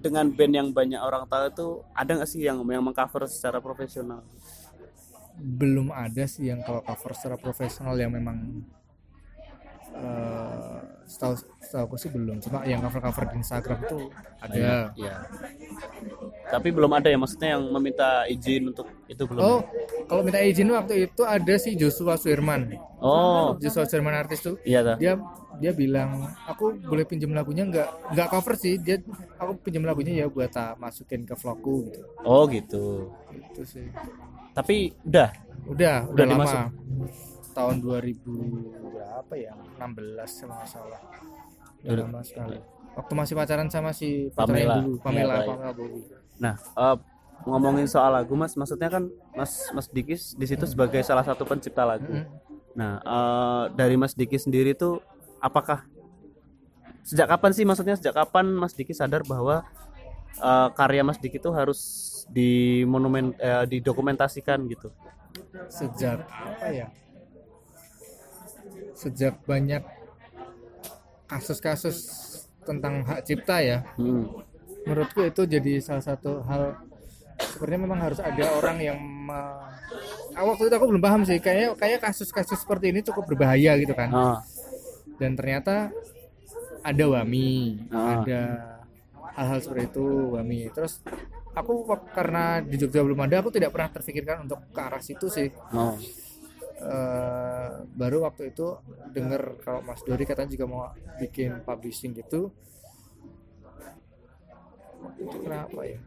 dengan 0.00 0.30
band 0.30 0.52
yang 0.54 0.68
banyak 0.70 1.00
orang 1.00 1.26
tahu 1.26 1.44
itu 1.50 1.66
ada 1.90 2.10
nggak 2.20 2.28
sih 2.30 2.40
yang 2.44 2.62
yang 2.68 2.84
mengcover 2.84 3.26
secara 3.26 3.58
profesional? 3.58 4.22
Belum 5.40 5.88
ada 5.90 6.24
sih 6.24 6.46
yang 6.46 6.60
kalau 6.60 6.80
cover 6.80 7.12
secara 7.12 7.36
profesional 7.36 7.94
yang 7.94 8.12
memang 8.12 8.60
eh, 9.92 10.78
setahu 11.04 11.34
setahu 11.58 11.82
aku 11.84 11.96
sih 11.96 12.06
belum 12.08 12.38
cuma 12.38 12.62
yang 12.62 12.78
cover 12.78 13.02
cover 13.02 13.24
di 13.26 13.36
Instagram 13.36 13.78
itu 13.82 13.98
ada 14.38 14.92
Iya. 14.94 15.16
Tapi 16.46 16.68
belum 16.70 16.90
ada 16.90 17.06
ya 17.06 17.16
maksudnya 17.16 17.54
yang 17.54 17.66
meminta 17.68 18.26
izin 18.26 18.70
untuk 18.70 18.86
itu 19.06 19.22
belum. 19.24 19.40
oh 19.40 19.60
kalau 20.06 20.22
minta 20.22 20.38
izin 20.38 20.66
waktu 20.68 21.06
itu 21.06 21.22
ada 21.22 21.54
si 21.56 21.74
Joshua 21.74 22.14
Suirman 22.14 22.74
Oh, 23.00 23.56
Joshua 23.56 23.82
Suirman 23.84 24.12
artis 24.12 24.40
tuh 24.40 24.58
iya 24.62 24.82
dah. 24.82 24.96
dia 24.96 25.18
dia 25.56 25.72
bilang 25.72 26.10
aku 26.44 26.72
boleh 26.80 27.04
pinjam 27.04 27.30
lagunya 27.30 27.64
nggak 27.64 27.88
nggak 28.14 28.28
cover 28.28 28.54
sih 28.54 28.76
dia 28.76 28.96
aku 29.36 29.58
pinjam 29.60 29.82
lagunya 29.82 30.14
ya 30.16 30.26
buat 30.26 30.48
tak 30.48 30.78
masukin 30.78 31.22
ke 31.22 31.34
vlogku 31.34 31.86
gitu 31.86 32.00
Oh 32.22 32.46
gitu. 32.46 33.10
itu 33.30 33.62
sih 33.64 33.86
Tapi 34.52 34.92
udah. 35.02 35.30
udah 35.66 35.96
Udah 36.06 36.10
udah, 36.10 36.24
lama 36.26 36.44
dimasuk. 36.44 36.62
tahun 37.50 37.76
2000 37.78 38.90
berapa 38.90 39.34
ya 39.34 39.52
16 39.76 39.78
kalau 40.40 40.54
nggak 40.54 40.66
salah 40.66 41.00
udah 41.78 41.92
Udah. 41.92 42.04
lama 42.04 42.20
sekali 42.20 42.58
waktu 42.90 43.12
masih 43.14 43.34
pacaran 43.34 43.68
sama 43.68 43.90
si 43.90 44.28
Pamela. 44.32 44.80
dulu 44.80 44.98
Pamela 44.98 45.34
Iya, 45.36 45.46
Pamela 45.46 45.72
Bowie 45.72 46.02
Nah, 46.36 46.54
eh, 46.56 46.96
ngomongin 47.42 47.84
soal 47.84 48.10
lagu 48.10 48.32
Mas, 48.32 48.52
maksudnya 48.54 48.88
kan 48.88 49.04
Mas 49.30 49.68
Mas 49.70 49.86
Dikis 49.86 50.32
di 50.34 50.44
situ 50.44 50.64
sebagai 50.64 51.00
salah 51.00 51.20
satu 51.20 51.44
pencipta 51.44 51.84
lagu. 51.84 52.08
Mm. 52.08 52.26
Nah, 52.72 52.92
eh, 52.98 53.64
dari 53.74 53.94
Mas 53.94 54.12
Diki 54.12 54.36
sendiri 54.36 54.72
tuh 54.72 55.04
apakah 55.38 55.84
sejak 57.02 57.28
kapan 57.28 57.50
sih 57.52 57.64
maksudnya 57.64 57.94
sejak 57.94 58.14
kapan 58.14 58.48
Mas 58.50 58.72
Diki 58.72 58.92
sadar 58.92 59.20
bahwa 59.22 59.64
eh, 60.36 60.68
karya 60.72 61.02
Mas 61.02 61.16
Diki 61.16 61.36
itu 61.36 61.50
harus 61.50 61.80
di 62.26 62.50
monumen 62.84 63.34
eh, 63.36 63.66
didokumentasikan 63.66 64.62
gitu? 64.66 64.90
sejak 65.66 66.22
apa 66.26 66.66
ya 66.68 66.86
sejak 68.92 69.34
banyak 69.44 69.82
kasus-kasus 71.26 71.96
tentang 72.62 73.02
hak 73.02 73.22
cipta 73.22 73.58
ya 73.60 73.78
Hmm. 73.94 74.26
menurutku 74.82 75.22
itu 75.22 75.42
jadi 75.44 75.78
salah 75.78 76.04
satu 76.04 76.42
hal 76.42 76.74
sepertinya 77.40 77.86
memang 77.86 78.00
harus 78.00 78.20
ada 78.20 78.44
orang 78.52 78.78
yang 78.80 78.98
me- 78.98 79.68
Ah, 80.30 80.46
waktu 80.46 80.66
itu 80.66 80.74
aku 80.74 80.86
belum 80.86 81.02
paham 81.02 81.22
sih 81.22 81.38
kayak 81.38 81.74
kayak 81.74 81.98
kasus-kasus 82.00 82.58
seperti 82.58 82.90
ini 82.90 83.02
cukup 83.02 83.26
berbahaya 83.26 83.74
gitu 83.76 83.90
kan 83.92 84.10
Ah, 84.10 84.38
dan 85.16 85.34
ternyata 85.34 85.90
ada 86.80 87.04
wami 87.06 87.78
Ah. 87.90 88.22
ada 88.22 88.42
hal-hal 89.40 89.60
seperti 89.64 89.96
itu 89.96 90.06
wami. 90.36 90.68
Terus 90.68 91.00
aku 91.56 91.88
karena 92.12 92.60
di 92.60 92.76
Jogja 92.76 93.00
belum 93.00 93.24
ada 93.24 93.40
aku 93.40 93.48
tidak 93.48 93.72
pernah 93.72 93.88
terfikirkan 93.88 94.44
untuk 94.44 94.60
ke 94.68 94.80
arah 94.80 95.00
situ 95.00 95.32
sih. 95.32 95.48
Oh. 95.72 95.96
Eh, 96.80 97.68
baru 97.96 98.24
waktu 98.24 98.52
itu 98.52 98.76
denger 99.12 99.60
kalau 99.64 99.80
Mas 99.84 100.00
Dori 100.04 100.24
katanya 100.28 100.52
juga 100.52 100.64
mau 100.68 100.82
bikin 101.20 101.64
publishing 101.64 102.12
gitu. 102.16 102.52
Itu 105.16 105.36
kenapa 105.40 105.80
ya? 105.84 106.00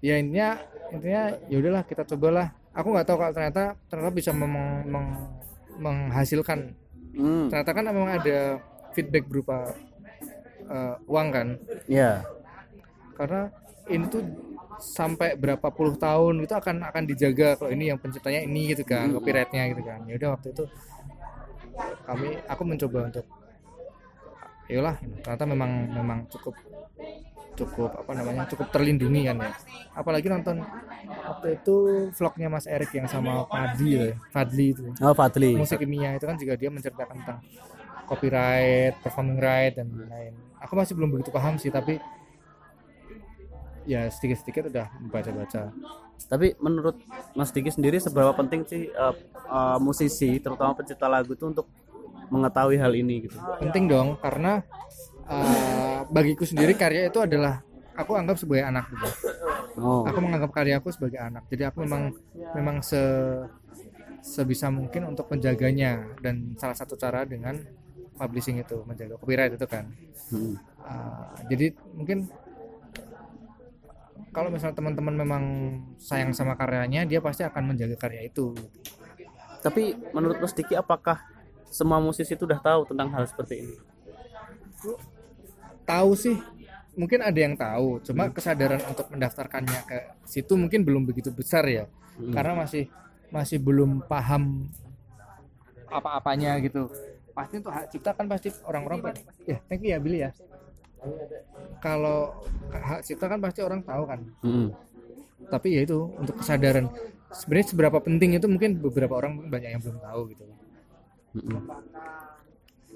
Ya 0.00 0.14
intinya 0.16 0.60
intinya 0.92 1.22
ya 1.48 1.56
udahlah 1.60 1.84
kita 1.84 2.04
cobalah. 2.08 2.56
Aku 2.72 2.92
nggak 2.92 3.06
tahu 3.08 3.16
kalau 3.20 3.32
ternyata 3.32 3.64
ternyata 3.88 4.12
bisa 4.12 4.32
meng- 4.32 4.84
meng- 4.88 5.28
menghasilkan. 5.80 6.76
Hmm. 7.10 7.50
ternyata 7.50 7.74
kan 7.74 7.84
memang 7.90 8.06
ada 8.22 8.62
feedback 8.94 9.26
berupa 9.26 9.74
eh, 10.70 10.94
uang 11.04 11.28
kan 11.28 11.48
Ya. 11.84 12.22
karena 13.14 13.50
ini 13.86 14.06
tuh 14.06 14.22
sampai 14.80 15.36
berapa 15.36 15.68
puluh 15.68 15.92
tahun 15.94 16.40
itu 16.40 16.54
akan 16.56 16.80
akan 16.88 17.02
dijaga 17.04 17.52
kalau 17.54 17.68
ini 17.68 17.92
yang 17.92 18.00
penciptanya 18.00 18.40
ini 18.40 18.72
gitu 18.72 18.80
kan 18.82 19.12
copyrightnya 19.12 19.68
gitu 19.70 19.82
kan 19.84 20.00
ya 20.08 20.16
udah 20.16 20.30
waktu 20.32 20.48
itu 20.50 20.64
kami 22.02 22.28
aku 22.46 22.62
mencoba 22.64 22.98
untuk 23.12 23.26
yalah 24.66 24.96
ternyata 25.20 25.44
memang 25.44 25.70
memang 25.90 26.18
cukup 26.30 26.54
cukup 27.58 27.90
apa 27.92 28.12
namanya 28.14 28.48
cukup 28.48 28.70
terlindungi 28.70 29.28
kan 29.28 29.36
ya 29.36 29.52
apalagi 29.92 30.30
nonton 30.30 30.64
waktu 31.20 31.60
itu 31.60 31.74
vlognya 32.14 32.48
Mas 32.48 32.64
Erik 32.64 32.94
yang 32.94 33.04
sama 33.04 33.44
Fadli 33.44 33.90
ya 33.98 34.04
Fadli 34.30 34.66
itu 34.72 34.80
Oh, 35.02 35.12
Fadli. 35.12 35.58
musik 35.58 35.76
kimia 35.76 36.14
itu 36.14 36.24
kan 36.24 36.38
juga 36.38 36.54
dia 36.56 36.70
menceritakan 36.70 37.16
tentang 37.20 37.38
copyright, 38.08 38.94
performing 39.02 39.38
right 39.38 39.70
dan 39.70 39.86
lain-lain. 39.86 40.34
Aku 40.60 40.76
masih 40.76 40.92
belum 40.96 41.16
begitu 41.16 41.32
paham 41.32 41.56
sih 41.56 41.72
tapi 41.72 41.96
ya 43.88 44.06
sedikit-sedikit 44.12 44.68
udah 44.68 44.86
baca-baca. 45.08 45.72
Tapi 46.28 46.54
menurut 46.60 47.00
Mas 47.32 47.50
Diki 47.50 47.72
sendiri 47.72 47.96
seberapa 47.96 48.36
penting 48.36 48.62
sih 48.68 48.92
eh, 48.92 49.14
eh, 49.48 49.78
musisi 49.80 50.36
terutama 50.38 50.76
pencipta 50.76 51.08
lagu 51.08 51.32
itu 51.32 51.48
untuk 51.48 51.66
mengetahui 52.30 52.76
hal 52.78 52.92
ini 52.94 53.26
gitu? 53.26 53.36
Penting 53.58 53.90
dong 53.90 54.14
karena 54.22 54.62
uh, 55.26 56.06
bagiku 56.08 56.46
sendiri 56.46 56.78
karya 56.78 57.10
itu 57.10 57.18
adalah 57.18 57.58
aku 57.98 58.14
anggap 58.14 58.38
sebagai 58.38 58.64
anak 58.70 58.86
gitu. 58.94 59.08
Oh. 59.82 60.06
Aku 60.06 60.18
menganggap 60.22 60.54
karyaku 60.54 60.94
sebagai 60.94 61.18
anak. 61.18 61.50
Jadi 61.50 61.66
aku 61.66 61.82
memang 61.82 62.14
memang 62.54 62.86
se 62.86 63.02
sebisa 64.20 64.68
mungkin 64.68 65.08
untuk 65.08 65.32
menjaganya 65.32 66.16
dan 66.20 66.54
salah 66.60 66.76
satu 66.76 66.94
cara 66.94 67.24
dengan 67.24 67.56
publishing 68.20 68.60
itu 68.60 68.84
menjaga 68.84 69.16
copyright 69.16 69.56
itu 69.56 69.64
kan. 69.64 69.88
Hmm. 70.28 70.60
Uh, 70.84 71.32
jadi 71.48 71.72
mungkin 71.96 72.28
kalau 74.30 74.52
misalnya 74.52 74.76
teman-teman 74.76 75.14
memang 75.16 75.44
sayang 75.96 76.36
sama 76.36 76.54
karyanya 76.54 77.08
dia 77.08 77.18
pasti 77.18 77.42
akan 77.42 77.74
menjaga 77.74 77.96
karya 77.98 78.28
itu 78.28 78.52
Tapi 79.60 79.92
menurut 80.16 80.40
Mas 80.40 80.52
Diki 80.56 80.72
apakah 80.72 81.20
semua 81.68 82.00
musisi 82.00 82.32
itu 82.32 82.44
udah 82.48 82.60
tahu 82.60 82.88
tentang 82.92 83.08
hal 83.12 83.24
seperti 83.28 83.64
ini? 83.64 83.76
tahu 85.84 86.14
sih 86.16 86.38
mungkin 86.96 87.20
ada 87.20 87.36
yang 87.36 87.54
tahu 87.58 88.00
cuma 88.06 88.30
kesadaran 88.32 88.80
untuk 88.88 89.10
mendaftarkannya 89.12 89.80
ke 89.84 89.98
situ 90.24 90.54
mungkin 90.56 90.86
belum 90.86 91.02
begitu 91.04 91.28
besar 91.34 91.66
ya 91.66 91.84
Hmm. 92.20 92.36
karena 92.36 92.52
masih 92.52 92.84
masih 93.32 93.56
belum 93.56 94.04
paham 94.04 94.68
apa-apanya 95.88 96.60
gitu 96.60 96.92
pasti 97.40 97.54
untuk 97.56 97.72
hak 97.72 97.86
cipta 97.88 98.10
kan 98.12 98.26
pasti 98.26 98.48
orang-orang 98.62 98.98
pada- 99.00 99.24
ya 99.42 99.56
thank 99.64 99.80
you 99.80 99.90
ya 99.90 99.98
Billy 99.98 100.20
ya 100.20 100.30
kalau 101.80 102.44
hak 102.70 103.00
cipta 103.00 103.26
kan 103.26 103.40
pasti 103.40 103.60
orang 103.60 103.80
tahu 103.80 104.02
kan 104.04 104.20
Mm-mm. 104.44 104.68
tapi 105.48 105.72
ya 105.72 105.80
itu 105.82 106.12
untuk 106.14 106.36
kesadaran 106.36 106.92
sebenarnya 107.32 107.66
seberapa 107.66 107.98
penting 107.98 108.36
itu 108.36 108.44
mungkin 108.44 108.76
beberapa 108.76 109.16
orang 109.16 109.48
banyak 109.48 109.70
yang 109.70 109.80
belum 109.80 109.98
tahu 109.98 110.20
gitu 110.28 110.44
Mm-mm. 111.30 111.62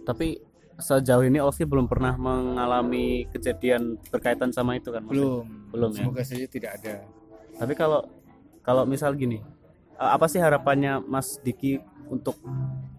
Tapi 0.05 0.37
sejauh 0.77 1.23
ini 1.23 1.39
Oski 1.39 1.65
belum 1.65 1.87
pernah 1.87 2.13
mengalami 2.13 3.25
kejadian 3.31 3.97
berkaitan 4.11 4.51
sama 4.51 4.75
itu 4.75 4.91
kan? 4.91 5.01
Mas? 5.01 5.15
belum 5.15 5.45
Belum 5.71 5.91
ya? 5.95 6.03
semoga 6.03 6.23
saja 6.27 6.45
tidak 6.45 6.71
ada 6.77 6.95
Tapi 7.55 7.73
kalau 7.73 8.03
kalau 8.61 8.83
misal 8.83 9.15
gini, 9.15 9.39
apa 9.95 10.27
sih 10.27 10.43
harapannya 10.43 10.99
Mas 11.01 11.39
Diki 11.39 11.79
untuk 12.05 12.35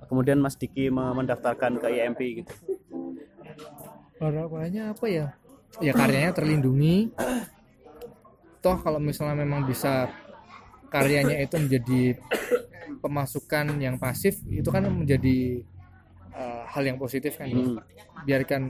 kemudian 0.06 0.38
Mas 0.38 0.56
Diki 0.56 0.88
me- 0.88 1.14
mendaftarkan 1.14 1.78
ke 1.78 1.88
IMP 1.90 2.20
gitu? 2.40 2.54
harapannya 4.16 4.96
apa 4.96 5.06
ya 5.06 5.28
ya 5.78 5.92
karyanya 5.92 6.32
terlindungi 6.32 7.12
toh 8.64 8.80
kalau 8.80 8.98
misalnya 8.98 9.44
memang 9.44 9.68
bisa 9.68 10.08
karyanya 10.88 11.36
itu 11.38 11.60
menjadi 11.60 12.16
pemasukan 13.04 13.76
yang 13.78 14.00
pasif 14.00 14.40
itu 14.48 14.66
kan 14.66 14.88
menjadi 14.88 15.62
uh, 16.32 16.64
hal 16.66 16.84
yang 16.86 16.98
positif 16.98 17.36
kan 17.36 17.52
Hmm. 17.52 17.78
biarkan 18.24 18.62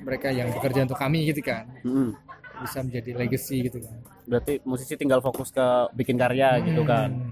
mereka 0.00 0.30
yang 0.30 0.48
bekerja 0.48 0.86
untuk 0.86 0.96
kami 0.96 1.26
gitu 1.26 1.42
kan 1.42 1.66
Mm-mm. 1.82 2.14
bisa 2.62 2.80
menjadi 2.80 3.10
legacy 3.18 3.66
gitu 3.66 3.82
kan 3.82 3.98
Berarti 4.24 4.62
musisi 4.64 4.94
tinggal 4.94 5.20
fokus 5.20 5.50
ke 5.50 5.60
bikin 5.92 6.16
karya 6.16 6.56
gitu 6.62 6.80
kan? 6.80 7.12
Hmm. 7.12 7.28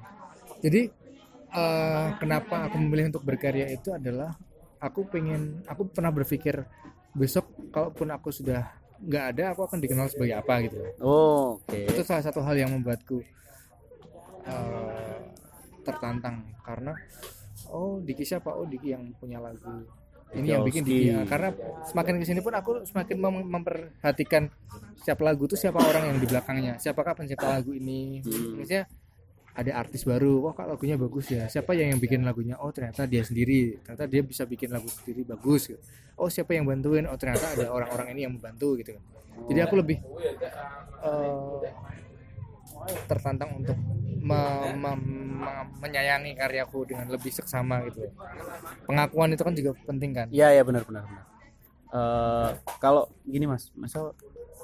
Jadi 0.61 0.93
eh, 1.53 2.07
kenapa 2.17 2.67
aku 2.67 2.77
memilih 2.81 3.13
untuk 3.13 3.23
berkarya 3.23 3.69
itu 3.69 3.93
adalah 3.93 4.35
aku 4.83 5.07
pengen, 5.07 5.63
aku 5.69 5.87
pernah 5.93 6.11
berpikir 6.11 6.65
besok 7.13 7.47
kalaupun 7.71 8.09
aku 8.11 8.33
sudah 8.33 8.73
nggak 9.03 9.25
ada, 9.37 9.45
aku 9.53 9.67
akan 9.67 9.79
dikenal 9.83 10.07
sebagai 10.09 10.39
apa 10.39 10.55
gitu. 10.65 10.79
Oh, 11.03 11.61
oke. 11.61 11.79
Itu 11.87 12.03
salah 12.03 12.25
satu 12.25 12.41
hal 12.43 12.57
yang 12.57 12.71
membuatku 12.73 13.21
eh, 14.47 15.19
tertantang 15.83 16.47
karena 16.63 16.95
oh 17.75 17.99
Diki 17.99 18.23
siapa? 18.23 18.55
Oh 18.55 18.67
Diki 18.67 18.95
yang 18.95 19.11
punya 19.19 19.43
lagu. 19.43 19.83
Ini 20.33 20.41
Diki 20.41 20.53
yang 20.55 20.63
bikin. 20.65 20.83
Diki. 20.87 21.11
Ya, 21.13 21.21
karena 21.29 21.51
semakin 21.85 22.15
ke 22.23 22.25
sini 22.25 22.41
pun 22.41 22.55
aku 22.55 22.87
semakin 22.89 23.17
mem- 23.21 23.49
memperhatikan 23.51 24.49
setiap 24.97 25.21
lagu 25.27 25.45
itu 25.51 25.59
siapa 25.59 25.83
orang 25.83 26.15
yang 26.15 26.19
di 26.23 26.27
belakangnya, 26.31 26.79
siapakah 26.79 27.19
pencipta 27.19 27.51
lagu 27.51 27.75
ini. 27.75 28.23
Hmm. 28.23 28.63
Misalnya 28.63 28.87
ada 29.53 29.73
artis 29.77 30.03
baru, 30.09 30.41
wah 30.41 30.53
kok 30.57 30.65
lagunya 30.65 30.97
bagus 30.97 31.29
ya. 31.29 31.45
Siapa 31.45 31.77
yang 31.77 31.93
yang 31.97 32.01
bikin 32.01 32.25
lagunya? 32.25 32.57
Oh 32.57 32.73
ternyata 32.73 33.05
dia 33.05 33.21
sendiri. 33.21 33.77
Ternyata 33.85 34.09
dia 34.09 34.23
bisa 34.25 34.49
bikin 34.49 34.73
lagu 34.73 34.89
sendiri 34.89 35.29
bagus. 35.29 35.69
Gitu. 35.69 35.81
Oh 36.17 36.33
siapa 36.33 36.57
yang 36.57 36.65
bantuin? 36.65 37.05
Oh 37.05 37.17
ternyata 37.21 37.53
ada 37.53 37.69
orang-orang 37.69 38.17
ini 38.17 38.21
yang 38.25 38.33
membantu 38.33 38.81
gitu. 38.81 38.97
kan. 38.97 39.03
Jadi 39.53 39.61
aku 39.61 39.75
lebih 39.77 39.99
eh, 41.05 41.69
tertantang 43.09 43.61
untuk 43.61 43.77
me- 44.23 44.73
me- 44.73 45.03
me- 45.45 45.69
menyayangi 45.85 46.33
karyaku 46.33 46.89
dengan 46.89 47.13
lebih 47.13 47.33
seksama 47.35 47.85
gitu. 47.93 48.09
Pengakuan 48.89 49.37
itu 49.37 49.43
kan 49.45 49.53
juga 49.53 49.71
penting 49.85 50.11
kan. 50.17 50.27
Iya 50.33 50.49
ya 50.57 50.63
benar 50.65 50.83
benar 50.89 51.05
benar. 51.05 51.25
Eh, 51.93 52.51
kalau 52.81 53.05
gini 53.29 53.45
mas, 53.45 53.69
misal 53.77 54.17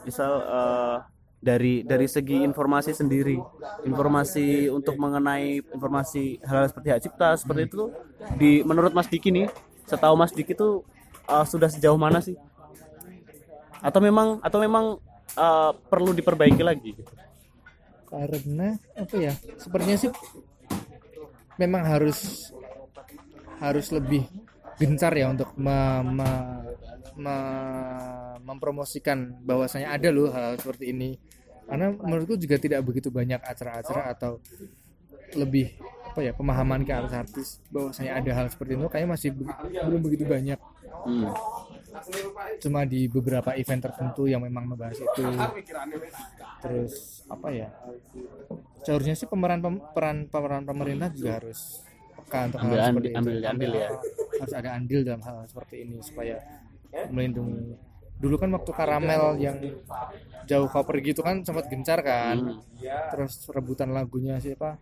misal 0.09 0.33
eh, 0.41 0.97
dari 1.39 1.87
dari 1.87 2.07
segi 2.11 2.43
informasi 2.43 2.91
sendiri, 2.93 3.39
informasi 3.87 4.67
untuk 4.69 4.99
mengenai 4.99 5.63
informasi 5.63 6.43
hal, 6.43 6.67
-hal 6.67 6.71
seperti 6.71 6.89
hak 6.91 7.01
cipta 7.07 7.29
seperti 7.39 7.63
itu 7.71 7.83
di 8.35 8.63
menurut 8.67 8.91
Mas 8.91 9.07
Diki 9.07 9.31
nih, 9.31 9.47
setahu 9.87 10.19
Mas 10.19 10.35
Diki 10.35 10.53
tuh 10.53 10.83
eh, 11.31 11.45
sudah 11.47 11.71
sejauh 11.71 11.99
mana 11.99 12.19
sih? 12.19 12.35
Atau 13.79 14.03
memang 14.03 14.43
atau 14.43 14.59
memang 14.59 14.99
eh, 15.39 15.73
perlu 15.87 16.11
diperbaiki 16.11 16.63
lagi? 16.67 16.93
karena 18.09 18.81
apa 18.97 19.17
ya 19.21 19.33
sepertinya 19.61 19.97
sih 20.01 20.11
memang 21.61 21.85
harus 21.85 22.49
harus 23.61 23.93
lebih 23.93 24.25
gencar 24.79 25.13
ya 25.13 25.27
untuk 25.29 25.53
me- 25.59 26.05
me- 26.07 26.63
me- 27.19 28.39
mempromosikan 28.47 29.37
bahwasanya 29.45 29.93
ada 29.93 30.09
loh 30.09 30.31
hal, 30.31 30.57
seperti 30.57 30.95
ini. 30.95 31.19
Karena 31.69 31.93
menurutku 31.93 32.41
juga 32.41 32.57
tidak 32.57 32.81
begitu 32.81 33.13
banyak 33.13 33.43
acara-acara 33.45 34.09
atau 34.15 34.41
lebih 35.37 35.77
apa 36.09 36.25
ya 36.25 36.33
pemahaman 36.33 36.89
ke 36.89 36.93
artis-artis 36.97 37.61
bahwasanya 37.69 38.17
ada 38.17 38.31
hal 38.33 38.47
seperti 38.49 38.81
itu 38.81 38.89
kayaknya 38.89 39.11
masih 39.13 39.29
be- 39.37 39.53
belum 39.85 40.01
begitu 40.01 40.25
banyak. 40.25 40.57
Hmm. 40.89 41.31
cuma 42.63 42.85
di 42.85 43.09
beberapa 43.11 43.57
event 43.59 43.81
tertentu 43.91 44.29
yang 44.29 44.45
memang 44.45 44.71
membahas 44.71 44.99
itu. 45.03 45.25
Terus 46.63 47.25
apa 47.27 47.49
ya 47.51 47.69
seharusnya 48.87 49.15
sih 49.19 49.27
pemeran 49.27 49.61
pem- 49.61 49.83
peran 49.93 50.17
pemeran 50.31 50.63
pemerintah 50.65 51.09
juga 51.11 51.43
harus 51.43 51.83
peka 52.29 52.39
untuk 52.45 52.61
hal 52.61 52.69
Ambil 52.69 52.79
seperti 52.79 52.93
andil- 52.93 53.09
itu 53.09 53.19
ambil 53.19 53.37
andil 53.43 53.73
ya. 53.75 53.89
harus 54.37 54.55
ada 54.55 54.71
andil 54.71 55.01
dalam 55.01 55.23
hal 55.23 55.37
seperti 55.49 55.75
ini 55.81 55.97
supaya 55.99 56.37
melindungi 57.09 57.73
dulu 58.19 58.37
kan 58.37 58.51
waktu 58.51 58.71
karamel 58.71 59.25
yang 59.39 59.57
jauh 60.45 60.67
kau 60.67 60.83
pergi 60.83 61.11
itu 61.11 61.23
kan 61.23 61.41
sempat 61.41 61.65
gencar 61.67 62.01
kan 62.01 62.37
Hmm. 62.37 62.61
terus 63.09 63.49
rebutan 63.49 63.89
lagunya 63.89 64.37
siapa 64.37 64.77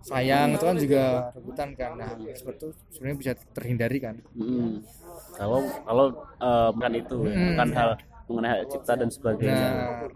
sayang 0.00 0.56
itu 0.56 0.64
kan 0.64 0.76
juga 0.76 1.02
rebutan 1.30 1.68
kan 1.72 1.92
nah 1.94 2.10
seperti 2.32 2.58
itu 2.58 2.68
sebenarnya 2.90 3.16
bisa 3.16 3.32
terhindari 3.52 3.98
kan 3.98 4.16
Hmm. 4.32 4.82
Kalau 5.30 5.62
kalau 5.80 6.06
eh, 6.36 6.68
bukan 6.70 6.92
itu, 6.96 7.16
ya, 7.22 7.32
Hmm. 7.32 7.46
bukan 7.48 7.68
hal 7.70 7.90
mengenai 8.26 8.50
hak 8.52 8.62
cipta 8.68 8.92
dan 8.94 9.08
sebagainya. 9.08 9.68
nah 9.70 10.08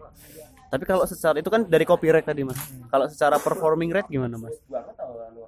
Tapi 0.67 0.85
kalau 0.85 1.05
secara 1.05 1.39
itu 1.39 1.47
kan 1.47 1.63
dari 1.65 1.83
copyright 1.83 2.25
tadi 2.25 2.43
mas. 2.43 2.59
Kalau 2.85 3.07
secara 3.07 3.39
performing 3.39 3.89
rate 3.89 4.11
gimana 4.11 4.35
mas? 4.37 4.59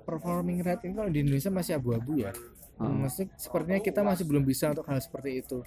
Performing 0.06 0.62
rate 0.62 0.86
ini 0.86 0.94
kalau 0.94 1.10
di 1.10 1.26
Indonesia 1.26 1.50
masih 1.50 1.82
abu-abu 1.82 2.22
ya. 2.22 2.30
Hmm. 2.78 3.02
Maksudnya 3.02 3.34
sepertinya 3.34 3.80
kita 3.82 4.00
masih 4.06 4.24
belum 4.24 4.46
bisa 4.46 4.70
untuk 4.70 4.86
hal 4.86 5.02
seperti 5.02 5.42
itu. 5.42 5.66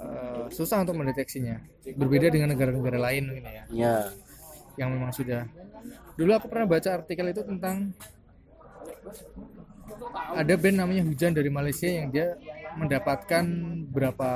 Eh, 0.00 0.44
susah 0.52 0.84
untuk 0.84 0.96
mendeteksinya. 0.96 1.60
Berbeda 1.96 2.28
dengan 2.28 2.52
negara-negara 2.52 2.98
lain 3.10 3.22
mungkin 3.32 3.44
ya, 3.44 3.64
Ya. 3.72 3.94
yang 4.76 4.92
memang 4.92 5.12
sudah. 5.12 5.44
Dulu 6.16 6.30
aku 6.36 6.48
pernah 6.48 6.68
baca 6.68 6.88
artikel 7.00 7.32
itu 7.32 7.42
tentang 7.44 7.92
ada 10.36 10.54
band 10.56 10.76
namanya 10.80 11.02
Hujan 11.04 11.32
dari 11.36 11.50
Malaysia 11.52 11.88
yang 11.88 12.08
dia 12.12 12.36
mendapatkan 12.76 13.44
berapa 13.90 14.30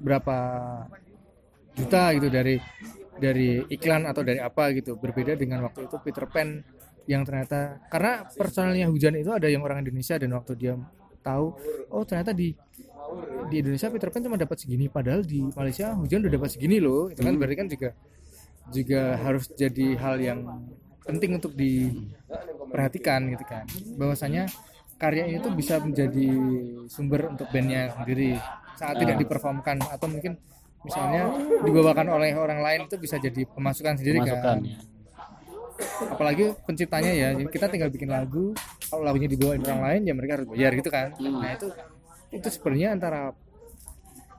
berapa 0.00 0.36
juta 1.76 2.02
gitu 2.16 2.28
dari 2.32 2.56
dari 3.18 3.62
iklan 3.70 4.06
atau 4.08 4.22
dari 4.24 4.40
apa 4.42 4.72
gitu 4.74 4.96
berbeda 4.98 5.34
dengan 5.38 5.66
waktu 5.66 5.86
itu 5.86 5.96
Peter 6.02 6.26
Pan 6.26 6.62
yang 7.08 7.24
ternyata 7.24 7.80
karena 7.88 8.28
personalnya 8.36 8.86
Hujan 8.92 9.16
itu 9.16 9.32
ada 9.32 9.48
yang 9.48 9.64
orang 9.64 9.80
Indonesia 9.80 10.20
dan 10.20 10.36
waktu 10.36 10.52
dia 10.60 10.76
tahu 11.24 11.56
oh 11.88 12.04
ternyata 12.04 12.36
di 12.36 12.52
di 13.48 13.64
Indonesia 13.64 13.88
Peter 13.88 14.08
Pan 14.12 14.20
cuma 14.20 14.36
dapat 14.36 14.60
segini 14.60 14.86
padahal 14.92 15.24
di 15.24 15.40
Malaysia 15.56 15.96
Hujan 15.96 16.20
udah 16.28 16.32
dapat 16.36 16.50
segini 16.52 16.76
loh. 16.78 17.08
Itu 17.08 17.24
kan 17.24 17.34
berarti 17.40 17.56
kan 17.56 17.66
juga 17.72 17.90
juga 18.68 19.16
harus 19.16 19.48
jadi 19.56 19.96
hal 19.96 20.20
yang 20.20 20.40
penting 21.08 21.40
untuk 21.40 21.56
diperhatikan 21.56 23.32
gitu 23.32 23.44
kan. 23.48 23.64
Bahwasanya 23.96 24.44
karya 25.00 25.24
ini 25.32 25.40
tuh 25.40 25.54
bisa 25.56 25.80
menjadi 25.80 26.28
sumber 26.90 27.32
untuk 27.32 27.48
bandnya 27.48 27.96
sendiri 27.96 28.36
saat 28.76 29.00
tidak 29.00 29.16
diperformkan 29.24 29.80
atau 29.88 30.06
mungkin 30.10 30.36
misalnya 30.84 31.34
dibawakan 31.64 32.06
oleh 32.14 32.36
orang 32.36 32.60
lain 32.62 32.80
itu 32.86 33.00
bisa 33.00 33.18
jadi 33.18 33.46
pemasukan 33.50 33.98
sendiri 33.98 34.22
Masukan 34.22 34.42
kan 34.42 34.58
ya. 34.62 34.78
Apalagi 36.10 36.54
penciptanya 36.66 37.12
ya 37.14 37.28
kita 37.46 37.70
tinggal 37.70 37.90
bikin 37.90 38.10
lagu 38.10 38.50
kalau 38.90 39.06
lagunya 39.06 39.30
dibawain 39.30 39.62
orang 39.62 39.82
lain 39.82 40.00
ya 40.10 40.14
mereka 40.14 40.32
harus 40.40 40.48
bayar 40.50 40.72
gitu 40.74 40.90
kan. 40.90 41.14
Nah 41.18 41.50
itu 41.54 41.68
itu 42.34 42.48
sebenarnya 42.50 42.88
antara 42.98 43.22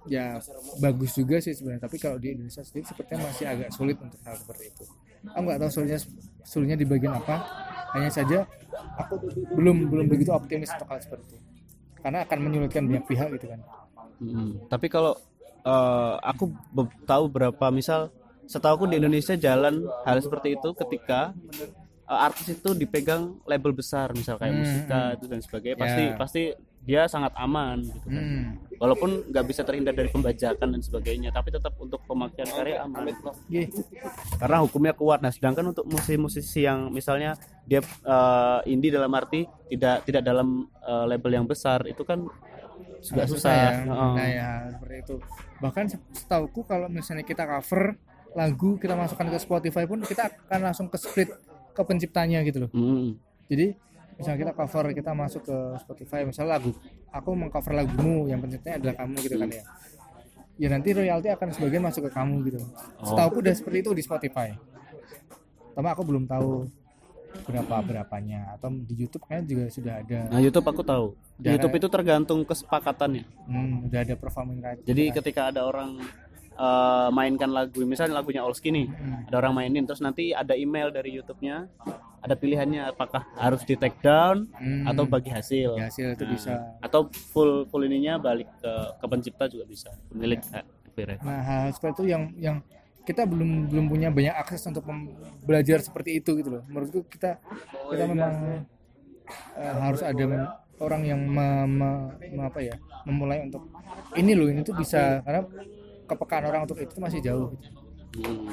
ya 0.07 0.39
bagus 0.79 1.15
juga 1.15 1.37
sih 1.39 1.55
sebenarnya 1.55 1.85
tapi 1.85 1.97
kalau 1.99 2.17
di 2.17 2.35
Indonesia 2.35 2.63
sendiri 2.63 2.85
sepertinya 2.87 3.29
masih 3.29 3.45
agak 3.47 3.69
sulit 3.71 3.95
untuk 3.99 4.19
hal 4.27 4.35
seperti 4.35 4.63
itu. 4.71 4.83
Aku 5.35 5.41
nggak 5.43 5.59
tahu 5.63 5.71
sulitnya 5.71 5.99
sulitnya 6.43 6.77
di 6.79 6.85
bagian 6.87 7.13
apa 7.15 7.35
hanya 7.95 8.11
saja 8.11 8.47
aku 8.99 9.19
belum 9.55 9.89
belum 9.91 10.05
begitu 10.11 10.31
optimis 10.35 10.71
untuk 10.75 10.87
hal 10.91 10.99
seperti 10.99 11.35
itu. 11.35 11.37
Karena 11.99 12.23
akan 12.23 12.37
menyulitkan 12.39 12.83
banyak 12.87 13.05
pihak 13.07 13.27
gitu 13.39 13.47
kan. 13.51 13.59
Hmm. 14.19 14.59
Tapi 14.67 14.87
kalau 14.91 15.15
eh, 15.63 16.15
aku 16.23 16.51
tahu 17.07 17.23
berapa 17.31 17.65
misal 17.71 18.11
setahu 18.49 18.73
aku 18.75 18.85
di 18.89 18.97
Indonesia 18.97 19.37
jalan 19.37 19.75
hal 20.03 20.17
seperti 20.17 20.57
itu 20.57 20.69
ketika 20.75 21.37
eh, 22.03 22.19
artis 22.19 22.49
itu 22.49 22.73
dipegang 22.73 23.37
label 23.45 23.69
besar 23.71 24.09
misal 24.11 24.35
kayak 24.35 24.49
Hmm, 24.51 24.59
musika 24.59 25.01
itu 25.13 25.25
dan 25.27 25.39
sebagainya 25.39 25.77
pasti 25.77 26.03
Ya. 26.03 26.15
pasti 26.17 26.43
dia 26.79 27.01
sangat 27.05 27.35
aman 27.35 27.83
gitu 27.83 28.07
kan. 28.07 28.17
Hmm. 28.17 28.45
walaupun 28.79 29.27
nggak 29.27 29.45
bisa 29.45 29.61
terhindar 29.61 29.91
dari 29.91 30.07
pembajakan 30.07 30.71
dan 30.71 30.81
sebagainya 30.81 31.29
tapi 31.29 31.51
tetap 31.51 31.75
untuk 31.77 31.99
pemakaian 32.03 32.47
karya 32.47 32.81
aman 32.81 33.11
Gih. 33.45 33.67
karena 34.33 34.57
hukumnya 34.59 34.93
kuat 34.93 35.19
nah 35.19 35.29
sedangkan 35.29 35.69
untuk 35.69 35.85
musisi-musisi 35.85 36.63
yang 36.63 36.87
misalnya 36.89 37.35
dia 37.63 37.83
eh, 37.83 38.59
indie 38.65 38.89
dalam 38.89 39.11
arti 39.11 39.43
tidak 39.69 40.01
tidak 40.03 40.23
dalam 40.23 40.47
eh, 40.81 41.05
label 41.05 41.31
yang 41.33 41.45
besar 41.45 41.85
itu 41.85 42.01
kan 42.01 42.25
juga 42.99 43.23
Agak 43.23 43.29
susah, 43.29 43.51
ya. 43.53 43.69
Heeh. 43.79 44.11
Nah, 44.11 44.27
ya 44.27 44.49
seperti 44.73 44.95
itu. 44.99 45.15
Bahkan 45.57 45.83
se- 45.87 46.03
setauku 46.13 46.63
kalau 46.63 46.87
misalnya 46.87 47.23
kita 47.23 47.47
cover 47.47 47.95
lagu 48.37 48.77
kita 48.77 48.93
masukkan 48.93 49.27
ke 49.29 49.37
Spotify 49.41 49.83
pun 49.89 49.99
kita 50.05 50.29
akan 50.29 50.59
langsung 50.69 50.87
ke 50.89 50.97
split 51.01 51.29
ke 51.73 51.81
penciptanya 51.81 52.43
gitu 52.45 52.67
loh. 52.67 52.71
Hmm. 52.73 53.17
Jadi 53.49 53.73
misalnya 54.19 54.39
kita 54.49 54.53
cover 54.53 54.85
kita 54.91 55.11
masuk 55.15 55.41
ke 55.47 55.57
Spotify 55.81 56.27
misalnya 56.27 56.59
lagu 56.59 56.75
aku 57.09 57.29
mengcover 57.33 57.73
lagumu 57.73 58.27
yang 58.27 58.43
penciptanya 58.43 58.77
adalah 58.83 58.95
kamu 59.01 59.15
gitu 59.25 59.35
kan 59.39 59.49
ya. 59.49 59.63
Ya 60.59 60.67
nanti 60.67 60.89
royalti 60.91 61.31
akan 61.31 61.47
sebagian 61.55 61.83
masuk 61.87 62.11
ke 62.11 62.11
kamu 62.11 62.35
gitu. 62.51 62.59
Setauku 62.99 63.39
udah 63.39 63.55
seperti 63.55 63.77
itu 63.79 63.91
di 63.95 64.03
Spotify. 64.03 64.51
Tapi 65.71 65.87
aku 65.87 66.03
belum 66.03 66.27
tahu 66.27 66.67
berapa 67.45 67.75
berapanya 67.85 68.57
atau 68.57 68.73
di 68.73 69.05
YouTube 69.05 69.23
kayaknya 69.29 69.45
juga 69.45 69.63
sudah 69.69 69.93
ada. 70.01 70.19
nah 70.33 70.41
YouTube 70.41 70.65
aku 70.65 70.81
tahu 70.81 71.13
di 71.37 71.53
YouTube 71.53 71.77
itu 71.77 71.87
tergantung 71.87 72.41
kesepakatannya 72.41 73.23
Hmm, 73.45 73.85
udah 73.85 73.99
ada 74.01 74.15
performing 74.17 74.59
right. 74.65 74.81
Jadi 74.81 75.13
ketika 75.13 75.53
ada 75.53 75.61
orang 75.65 76.01
eh, 76.59 77.07
mainkan 77.09 77.47
lagu, 77.49 77.79
misalnya 77.81 78.19
lagunya 78.19 78.43
Olski 78.43 78.67
nih, 78.69 78.85
Hmm. 78.85 79.23
ada 79.25 79.35
orang 79.39 79.53
mainin, 79.55 79.83
terus 79.83 79.99
nanti 79.99 80.31
ada 80.31 80.51
email 80.53 80.91
dari 80.91 81.15
YouTube-nya, 81.15 81.71
ada 82.19 82.35
pilihannya 82.35 82.83
apakah 82.85 83.23
harus 83.33 83.63
di 83.63 83.73
take 83.73 83.95
down 83.99 84.43
Hmm. 84.53 84.83
atau 84.85 85.07
bagi 85.07 85.31
hasil, 85.31 85.73
Ya, 85.73 85.87
hasil 85.87 86.13
itu 86.13 86.23
Nah, 86.23 86.31
bisa. 86.31 86.51
atau 86.77 87.07
full 87.31 87.63
full 87.65 87.83
ininya 87.83 88.19
balik 88.19 88.51
ke 88.57 88.73
ke 88.93 89.05
pencipta 89.07 89.47
juga 89.47 89.63
bisa, 89.63 89.87
pemilik 90.07 90.35
hak 90.37 90.65
copyright. 90.85 91.21
Nah, 91.23 91.39
hal 91.39 91.71
seperti 91.71 91.95
itu 91.95 92.05
yang 92.09 92.23
yang 92.35 92.57
kita 93.01 93.23
belum 93.23 93.71
belum 93.71 93.85
punya 93.87 94.11
banyak 94.11 94.35
akses 94.35 94.61
untuk 94.67 94.83
belajar 95.41 95.79
seperti 95.79 96.19
itu 96.19 96.35
gitu 96.35 96.49
loh. 96.51 96.63
Menurutku 96.67 97.07
kita 97.07 97.39
kita 97.87 98.03
memang 98.05 98.67
eh, 99.55 99.75
harus 99.79 100.01
ada 100.01 100.25
orang 100.77 101.01
yang 101.03 101.21
me- 101.21 101.69
me- 101.69 102.09
me- 102.29 102.45
apa 102.45 102.59
ya 102.59 102.75
memulai 103.03 103.43
untuk 103.43 103.63
ini 104.13 104.33
loh 104.33 104.47
ini 104.47 104.59
tuh 104.61 104.73
bisa 104.73 105.21
karena 105.21 105.43
kepekaan 106.09 106.43
orang 106.43 106.65
untuk 106.65 106.81
itu 106.81 106.97
masih 106.97 107.21
jauh. 107.21 107.53
Hmm. 108.17 108.49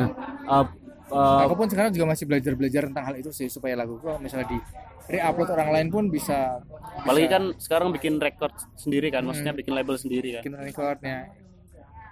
Nah, 0.00 0.08
eh, 0.08 0.64
eh, 1.12 1.38
Aku 1.44 1.54
pun 1.54 1.68
sekarang 1.68 1.92
juga 1.92 2.06
masih 2.08 2.24
belajar 2.24 2.52
belajar 2.56 2.82
tentang 2.88 3.04
hal 3.04 3.16
itu 3.20 3.28
sih 3.30 3.46
supaya 3.46 3.76
lagu 3.76 4.00
kalau 4.00 4.16
misalnya 4.16 4.48
di 4.48 4.58
re-upload 5.08 5.48
orang 5.52 5.68
lain 5.72 5.88
pun 5.88 6.04
bisa 6.08 6.60
apalagi 7.00 7.28
kan 7.28 7.42
sekarang 7.56 7.92
bikin 7.92 8.16
record 8.16 8.52
sendiri 8.76 9.08
kan, 9.08 9.24
maksudnya 9.24 9.52
bikin 9.52 9.72
label 9.72 9.96
sendiri 9.96 10.36
kan. 10.36 10.42
bikin 10.44 10.56
recordnya. 10.56 11.18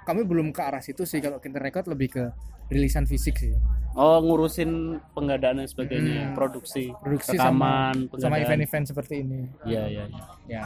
Kami 0.06 0.22
belum 0.22 0.54
ke 0.54 0.62
arah 0.62 0.78
situ 0.78 1.02
sih 1.02 1.18
kalau 1.18 1.40
kita 1.40 1.58
record 1.58 1.88
lebih 1.90 2.08
ke 2.12 2.24
rilisan 2.70 3.04
fisik 3.04 3.36
sih. 3.36 3.52
Oh, 3.96 4.20
ngurusin 4.20 5.00
pengadaan 5.16 5.56
dan 5.56 5.66
sebagainya, 5.66 6.30
Hmm. 6.30 6.34
produksi, 6.36 6.92
produksi 7.00 7.32
rekaman, 7.32 8.12
sama 8.12 8.12
pengadaan. 8.12 8.44
event-event 8.44 8.84
seperti 8.92 9.14
ini 9.24 9.48
Iya, 9.64 9.82
iya, 9.88 10.04
iya. 10.04 10.22
ya 10.46 10.64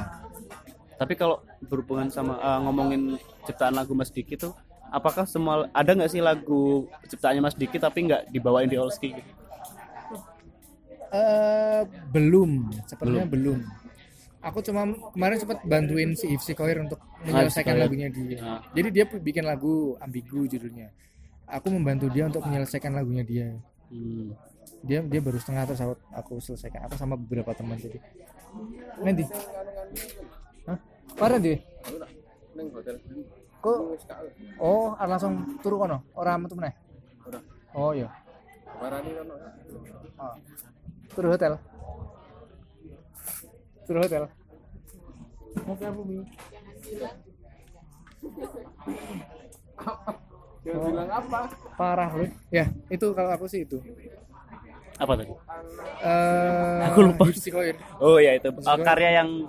Tapi 1.01 1.17
kalau 1.17 1.41
berhubungan 1.65 2.13
sama 2.13 2.37
eh, 2.37 2.59
ngomongin 2.61 3.17
ciptaan 3.43 3.73
lagu 3.73 3.97
Mas 3.97 4.13
Diki 4.13 4.37
tuh, 4.37 4.53
apakah 4.87 5.25
semua 5.25 5.65
ada 5.73 5.97
nggak 5.97 6.11
sih 6.11 6.21
lagu 6.21 6.85
ciptaannya 7.07 7.41
Mas 7.41 7.57
Diki 7.57 7.79
tapi 7.79 8.05
nggak 8.05 8.29
dibawain 8.29 8.69
di 8.69 8.77
Olski 8.77 9.17
gitu? 9.17 9.31
eh 11.11 11.83
belum 12.09 12.71
sepertinya 12.87 13.27
belum. 13.27 13.59
aku 14.41 14.63
cuma 14.63 14.87
kemarin 15.11 15.37
sempat 15.37 15.59
bantuin 15.65 16.15
si 16.15 16.31
Ifsi 16.31 16.55
Koir 16.55 16.79
untuk 16.79 17.03
menyelesaikan 17.21 17.75
Koir. 17.75 17.83
lagunya 17.83 18.09
dia 18.09 18.39
Nah. 18.39 18.63
jadi 18.71 18.89
dia 18.89 19.05
bikin 19.11 19.43
lagu 19.43 19.99
ambigu 19.99 20.47
judulnya 20.47 20.95
aku 21.45 21.67
membantu 21.69 22.07
dia 22.09 22.25
untuk 22.25 22.47
menyelesaikan 22.47 22.95
lagunya 22.95 23.27
dia 23.27 23.47
Hmm. 23.91 24.39
dia 24.87 25.03
dia 25.03 25.19
baru 25.19 25.35
setengah 25.35 25.67
terus 25.67 25.83
aku, 25.83 25.95
aku 26.15 26.33
selesaikan 26.39 26.87
aku 26.87 26.95
sama 26.95 27.19
beberapa 27.19 27.51
teman 27.53 27.75
jadi 27.75 27.99
nanti 29.03 29.27
Hah? 30.69 30.79
parah 31.17 31.39
dia 31.41 31.59
kok 33.61 33.79
oh 34.57 34.97
langsung 34.97 35.61
turu 35.61 35.77
kono 35.85 36.01
orang 36.17 36.45
metu 36.49 36.57
meneh 36.57 36.73
oh 37.77 37.93
iya 37.93 38.09
oh. 40.17 40.35
turu 41.13 41.29
hotel 41.37 41.53
turu 43.85 44.01
hotel 44.01 44.25
mau 45.67 45.75
ke 45.75 45.83
apa 45.83 46.01
Mi? 46.07 46.23
Dia 50.61 50.77
bilang 50.77 51.09
apa? 51.11 51.41
parah 51.75 52.11
loh 52.15 52.29
ya 52.53 52.69
itu 52.93 53.07
kalau 53.17 53.31
aku 53.33 53.49
sih 53.49 53.65
itu 53.65 53.81
Apa 55.01 55.17
tadi? 55.17 55.33
eh 56.05 56.81
Aku 56.93 57.01
lupa. 57.09 57.25
Oh 58.05 58.21
ya 58.21 58.37
itu 58.37 58.53
eh, 58.53 58.79
karya 58.85 59.25
yang 59.25 59.49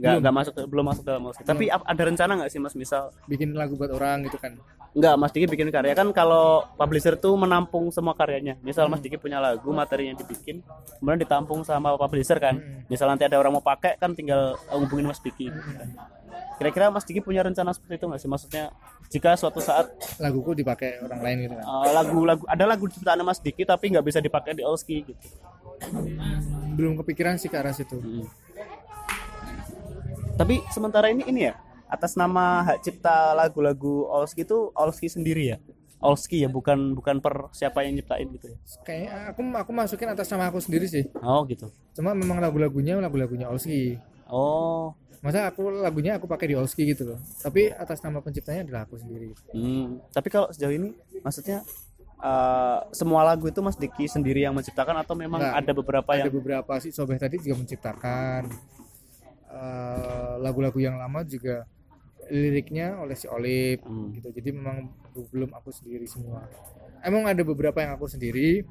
nggak 0.00 0.08
Belum. 0.10 0.20
nggak 0.22 0.34
masuk 0.34 0.52
belum 0.64 0.84
masuk 0.86 1.02
dalam 1.04 1.22
Olski. 1.22 1.44
Tapi 1.44 1.64
ap- 1.68 1.84
ada 1.84 2.02
rencana 2.02 2.32
nggak 2.34 2.48
sih 2.48 2.56
Mas 2.56 2.72
misal 2.72 3.12
bikin 3.26 3.52
lagu 3.52 3.76
buat 3.76 3.90
orang 3.90 4.24
gitu 4.24 4.36
kan 4.36 4.56
nggak 4.90 5.14
Mas 5.14 5.30
Diki 5.30 5.46
bikin 5.46 5.68
karya 5.68 5.92
kan 5.92 6.10
kalau 6.10 6.66
publisher 6.74 7.14
tuh 7.14 7.36
menampung 7.36 7.92
semua 7.92 8.10
karyanya. 8.10 8.58
Misal 8.58 8.88
Mas 8.88 8.98
Diki 8.98 9.14
punya 9.14 9.38
lagu 9.38 9.70
materinya 9.70 10.16
dibikin, 10.16 10.66
kemudian 10.98 11.14
ditampung 11.16 11.62
sama 11.62 11.94
publisher 11.94 12.36
kan. 12.36 12.58
Misal 12.86 13.06
nanti 13.06 13.22
ada 13.22 13.36
orang 13.36 13.52
mau 13.52 13.62
pakai 13.62 13.94
kan 13.94 14.10
tinggal 14.10 14.58
hubungin 14.72 15.06
Mas 15.06 15.20
Diki. 15.20 15.46
kan. 15.46 15.88
Kira-kira 16.56 16.88
Mas 16.88 17.04
Diki 17.04 17.20
punya 17.20 17.40
rencana 17.40 17.70
seperti 17.70 17.96
itu 17.96 18.04
nggak 18.04 18.18
sih? 18.18 18.26
Maksudnya 18.26 18.64
jika 19.06 19.32
suatu 19.32 19.60
saat 19.60 19.86
laguku 20.16 20.52
dipakai 20.52 20.98
orang 20.98 21.20
lain 21.20 21.36
gitu 21.40 21.54
kan 21.54 21.64
eh, 21.66 21.92
lagu-lagu 21.92 22.42
ada 22.44 22.64
lagu 22.64 22.84
ciptaan 22.84 23.20
Mas 23.20 23.38
Diki 23.38 23.62
tapi 23.62 23.90
nggak 23.90 24.02
bisa 24.02 24.18
dipakai 24.18 24.52
di 24.52 24.62
Olski 24.62 25.02
gitu. 25.04 25.14
belum 26.72 26.96
kepikiran 26.96 27.36
sih 27.36 27.46
ke 27.46 27.56
arah 27.56 27.70
situ 27.70 27.96
Mm. 27.96 28.26
Tapi 30.40 30.64
sementara 30.70 31.12
ini 31.12 31.20
ini 31.26 31.40
ya 31.44 31.54
atas 31.84 32.16
nama 32.16 32.64
hak 32.64 32.80
cipta 32.80 33.36
lagu-lagu 33.36 34.08
Olski 34.08 34.42
itu 34.42 34.72
Olski 34.72 35.06
sendiri 35.06 35.52
ya. 35.52 35.58
Olski 36.00 36.40
ya 36.40 36.48
bukan 36.48 36.96
bukan 36.96 37.20
per 37.20 37.52
siapa 37.52 37.84
yang 37.84 37.92
nyiptain 37.92 38.24
gitu 38.32 38.48
ya. 38.48 38.58
kayak 38.80 39.36
aku 39.36 39.44
aku 39.52 39.68
masukin 39.70 40.08
atas 40.08 40.32
nama 40.32 40.48
aku 40.48 40.56
sendiri 40.56 40.88
sih 40.88 41.04
Oh 41.20 41.44
gitu. 41.44 41.68
cuma 41.92 42.16
memang 42.16 42.40
lagu-lagunya 42.40 42.96
lagu-lagunya 42.96 43.52
Olski 43.52 44.00
Oh. 44.24 44.96
masa 45.20 45.44
aku 45.44 45.68
lagunya 45.68 46.16
aku 46.16 46.24
pakai 46.24 46.48
di 46.48 46.56
Olski 46.56 46.88
gitu 46.88 47.04
loh 47.04 47.20
tapi 47.36 47.68
atas 47.68 48.00
nama 48.00 48.24
penciptanya 48.24 48.64
adalah 48.64 48.88
aku 48.88 48.96
sendiri 48.96 49.36
Hmm. 49.52 50.00
Tapi 50.08 50.32
kalau 50.32 50.48
sejauh 50.48 50.72
ini 50.72 50.96
maksudnya 51.20 51.60
eh, 52.16 52.78
semua 52.96 53.20
lagu 53.20 53.44
itu 53.44 53.60
Mas 53.60 53.76
Diki 53.76 54.08
sendiri 54.08 54.40
yang 54.40 54.56
menciptakan 54.56 54.96
atau 54.96 55.12
memang 55.12 55.36
Nggak, 55.36 55.60
ada 55.60 55.72
beberapa 55.76 56.08
ada 56.08 56.20
yang 56.22 56.32
beberapa 56.32 56.72
sih 56.80 56.88
sobeh 56.88 57.20
tadi 57.20 57.36
juga 57.36 57.60
menciptakan 57.60 58.48
Eh, 59.50 60.34
lagu-lagu 60.38 60.78
yang 60.78 60.94
lama 60.94 61.26
juga 61.26 61.66
liriknya 62.30 63.02
oleh 63.02 63.18
si 63.18 63.26
Olip 63.26 63.82
Hmm. 63.82 64.14
gitu 64.14 64.30
jadi 64.30 64.54
memang 64.54 64.86
belum 65.34 65.50
aku 65.50 65.74
sendiri 65.74 66.06
semua 66.06 66.46
emang 67.02 67.26
ada 67.26 67.42
beberapa 67.42 67.82
yang 67.82 67.98
aku 67.98 68.06
sendiri 68.06 68.62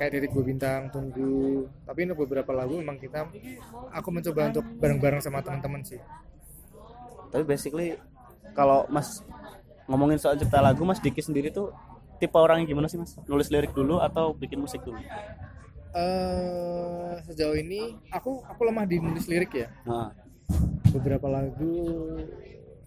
kayak 0.00 0.08
titik 0.16 0.32
gue 0.32 0.40
bintang 0.40 0.88
tunggu 0.88 1.68
tapi 1.84 2.08
untuk 2.08 2.24
beberapa 2.24 2.48
lagu 2.56 2.80
memang 2.80 2.96
kita 2.96 3.28
aku 3.92 4.08
mencoba 4.08 4.56
untuk 4.56 4.64
bareng-bareng 4.80 5.20
sama 5.20 5.44
teman-teman 5.44 5.84
sih 5.84 6.00
tapi 7.28 7.44
basically 7.44 8.00
kalau 8.56 8.88
Mas 8.88 9.20
ngomongin 9.84 10.16
soal 10.16 10.40
cipta 10.40 10.64
lagu 10.64 10.80
Mas 10.88 10.96
Diki 10.96 11.20
sendiri 11.20 11.52
tuh 11.52 11.76
tipe 12.16 12.40
orang 12.40 12.64
yang 12.64 12.72
gimana 12.72 12.88
sih 12.88 12.96
Mas? 12.96 13.20
Nulis 13.28 13.52
lirik 13.52 13.76
dulu 13.76 14.00
atau 14.00 14.32
bikin 14.32 14.64
musik 14.64 14.80
dulu? 14.80 14.96
Eh 15.92 17.14
sejauh 17.24 17.56
ini 17.56 17.80
aku 18.08 18.40
aku 18.42 18.60
lemah 18.64 18.84
di 18.84 18.96
nulis 18.98 19.28
lirik 19.28 19.52
ya. 19.52 19.68
Nah, 19.84 20.10
beberapa 20.90 21.26
lagu 21.28 21.72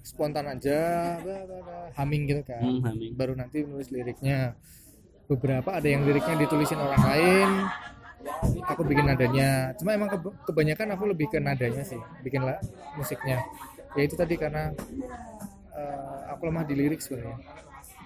spontan 0.02 0.46
aja 0.46 0.80
humming 1.98 2.30
gitu 2.30 2.42
kan. 2.46 2.62
Hmm, 2.62 2.82
humming. 2.82 3.12
baru 3.18 3.34
nanti 3.34 3.66
nulis 3.66 3.90
liriknya. 3.90 4.54
Beberapa 5.26 5.74
ada 5.74 5.88
yang 5.90 6.06
liriknya 6.06 6.38
ditulisin 6.38 6.78
orang 6.78 7.02
lain. 7.02 7.50
Aku 8.70 8.82
bikin 8.86 9.06
nadanya. 9.06 9.74
Cuma 9.78 9.94
emang 9.94 10.10
keb- 10.10 10.38
kebanyakan 10.46 10.94
aku 10.94 11.04
lebih 11.10 11.30
ke 11.30 11.38
nadanya 11.42 11.82
sih 11.82 11.98
bikin 12.22 12.46
lah 12.46 12.58
musiknya. 12.94 13.42
Ya 13.98 14.02
itu 14.06 14.14
tadi 14.14 14.38
karena 14.38 14.70
eh, 15.74 16.20
aku 16.30 16.42
lemah 16.46 16.66
di 16.66 16.74
lirik 16.78 17.02
sebenarnya. 17.02 17.38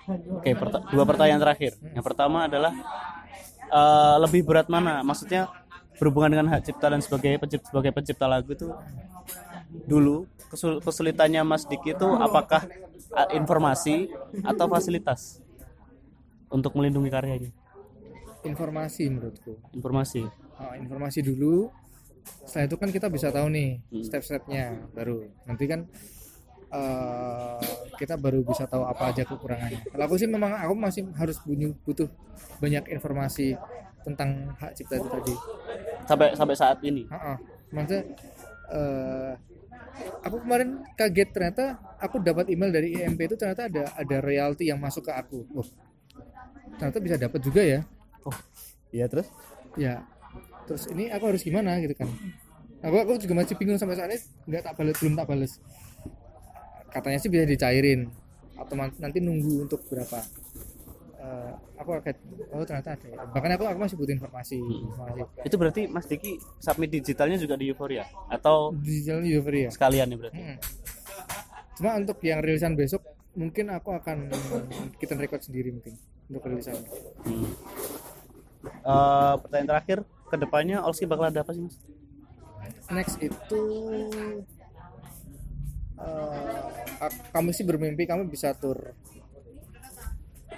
Oke, 0.10 0.52
perta- 0.58 0.84
dua 0.90 1.04
pertanyaan 1.06 1.42
terakhir. 1.44 1.76
Yang 1.84 2.06
pertama 2.08 2.48
adalah 2.48 2.74
eh, 3.72 4.16
lebih 4.24 4.42
berat 4.46 4.68
mana? 4.68 5.02
Maksudnya 5.02 5.50
berhubungan 6.00 6.32
dengan 6.32 6.48
hak 6.56 6.64
cipta 6.64 6.88
dan 6.88 7.02
sebagai 7.04 7.36
pencipta 7.38 7.66
sebagai 7.70 7.92
pencipta 7.92 8.26
lagu 8.26 8.50
itu 8.56 8.72
dulu 9.84 10.24
kesul- 10.48 10.80
kesulitannya 10.80 11.42
Mas 11.44 11.68
Diki 11.68 11.92
itu 11.94 12.08
apakah 12.18 12.66
eh, 13.16 13.30
informasi 13.36 14.08
atau 14.42 14.66
fasilitas 14.70 15.42
untuk 16.50 16.74
melindungi 16.76 17.10
karyanya? 17.10 17.52
informasi 18.40 19.12
menurutku 19.12 19.60
Informasi. 19.76 20.24
Ah, 20.56 20.80
informasi 20.80 21.20
dulu 21.20 21.68
setelah 22.48 22.66
itu 22.72 22.76
kan 22.80 22.90
kita 22.90 23.08
bisa 23.12 23.28
tahu 23.36 23.52
nih 23.52 23.84
Hmm. 23.92 24.04
step-stepnya 24.06 24.88
baru 24.96 25.28
nanti 25.44 25.66
kan 25.68 25.84
eh, 26.70 27.60
kita 27.98 28.16
baru 28.16 28.46
bisa 28.46 28.64
tahu 28.70 28.86
apa 28.86 29.12
aja 29.12 29.26
kekurangannya. 29.26 29.82
Kalau 29.92 30.04
aku 30.06 30.16
sih 30.16 30.30
memang 30.30 30.56
aku 30.56 30.74
masih 30.78 31.04
harus 31.18 31.42
butuh 31.84 32.08
banyak 32.64 32.88
informasi 32.96 33.58
tentang 34.06 34.56
hak 34.58 34.72
cipta 34.78 34.96
itu 34.98 35.10
tadi. 35.10 35.36
Sampai 36.08 36.28
sampai 36.34 36.56
saat 36.56 36.80
ini? 36.86 37.06
Heeh. 37.10 37.38
maksudnya 37.70 38.02
eh, 38.74 39.32
aku 40.26 40.42
kemarin 40.42 40.82
kaget 40.98 41.30
ternyata 41.30 41.78
aku 42.02 42.18
dapat 42.18 42.50
email 42.50 42.74
dari 42.74 42.98
IMP 42.98 43.30
itu 43.30 43.36
ternyata 43.38 43.70
ada 43.70 43.94
ada 43.94 44.16
royalti 44.24 44.66
yang 44.70 44.82
masuk 44.82 45.06
ke 45.06 45.14
aku. 45.14 45.46
Wah, 45.54 45.70
ternyata 46.82 46.98
bisa 46.98 47.16
dapat 47.20 47.40
juga 47.44 47.62
ya. 47.62 47.82
Iya 48.90 49.06
terus? 49.06 49.28
Ya 49.78 50.02
terus 50.66 50.86
ini 50.90 51.10
aku 51.10 51.34
harus 51.34 51.42
gimana 51.42 51.78
gitu 51.82 51.94
kan? 51.98 52.10
Aku 52.80 52.96
aku 52.96 53.12
juga 53.20 53.44
masih 53.44 53.58
bingung 53.60 53.78
sampai 53.78 53.98
saat 53.98 54.10
ini 54.10 54.18
nggak 54.50 54.62
tak 54.66 54.74
balas 54.78 54.96
belum 54.98 55.14
tak 55.20 55.28
balas 55.28 55.52
katanya 56.90 57.18
sih 57.18 57.28
bisa 57.28 57.44
dicairin 57.44 58.10
atau 58.54 58.74
nanti 58.76 59.18
nunggu 59.18 59.64
untuk 59.64 59.82
berapa 59.86 60.20
Eh, 61.20 61.52
aku 61.76 62.00
kaget 62.00 62.16
oh 62.50 62.64
ternyata 62.64 62.96
ada 62.96 63.04
ya. 63.04 63.20
bahkan 63.28 63.52
aku 63.52 63.68
aku 63.68 63.76
masih 63.78 63.96
butuh 63.96 64.16
informasi, 64.16 64.56
informasi. 64.56 65.20
itu 65.44 65.56
berarti 65.56 65.82
Mas 65.86 66.08
Diki 66.08 66.32
submit 66.58 66.90
digitalnya 66.90 67.36
juga 67.36 67.54
di 67.54 67.68
Euphoria 67.68 68.08
atau 68.26 68.72
digital 68.72 69.20
euphoria 69.22 69.68
sekalian 69.68 70.08
nih 70.08 70.18
berarti 70.18 70.40
Mm. 70.40 70.58
cuma 71.76 71.92
untuk 71.96 72.18
yang 72.22 72.40
rilisan 72.40 72.72
besok 72.74 73.04
mungkin 73.32 73.68
aku 73.70 73.92
akan 73.94 74.32
kita 74.96 75.14
record 75.14 75.44
sendiri 75.44 75.70
mungkin 75.70 76.00
untuk 76.26 76.44
rilisan 76.46 76.80
Hmm. 77.22 77.52
Eh, 78.82 79.34
pertanyaan 79.38 79.70
terakhir 79.70 79.98
ke 80.26 80.36
depannya 80.36 80.80
Olski 80.82 81.04
bakal 81.04 81.28
ada 81.28 81.44
apa 81.44 81.52
sih 81.52 81.62
mas? 81.62 81.76
next 82.90 83.20
itu 83.20 83.60
eh, 86.00 86.40
ak- 87.02 87.32
kami 87.32 87.52
sih 87.52 87.62
bermimpi 87.62 88.04
kami 88.04 88.26
bisa 88.26 88.52
tur 88.54 88.96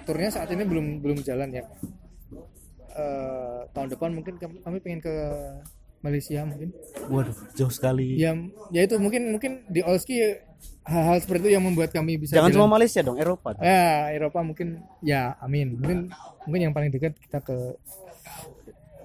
turnya 0.02 0.28
saat 0.28 0.48
ini 0.48 0.62
belum 0.62 0.98
belum 0.98 1.18
jalan 1.20 1.50
ya 1.52 1.64
Eh, 2.92 3.60
tahun 3.72 3.88
depan 3.88 4.12
mungkin 4.12 4.36
kami, 4.36 4.76
pengen 4.78 5.00
ke 5.00 5.14
Malaysia 5.98 6.44
mungkin 6.44 6.76
Waduh 7.08 7.32
jauh 7.54 7.72
sekali. 7.72 8.20
ya 8.20 8.36
ya 8.68 8.84
itu 8.84 9.00
mungkin 9.00 9.32
mungkin 9.32 9.64
di 9.66 9.80
Olski 9.80 10.20
hal-hal 10.84 11.16
seperti 11.16 11.48
itu 11.48 11.56
yang 11.56 11.64
membuat 11.64 11.88
kami 11.88 12.20
bisa 12.20 12.36
Jangan 12.36 12.52
jalan. 12.52 12.56
cuma 12.60 12.68
Malaysia 12.70 13.00
dong, 13.00 13.16
Eropa. 13.16 13.56
ya 13.56 14.12
Eropa 14.12 14.44
mungkin 14.44 14.76
ya 15.00 15.40
amin 15.40 15.72
mungkin 15.74 15.98
mungkin 16.44 16.60
yang 16.60 16.74
paling 16.76 16.92
dekat 16.92 17.16
kita 17.16 17.40
ke 17.40 17.56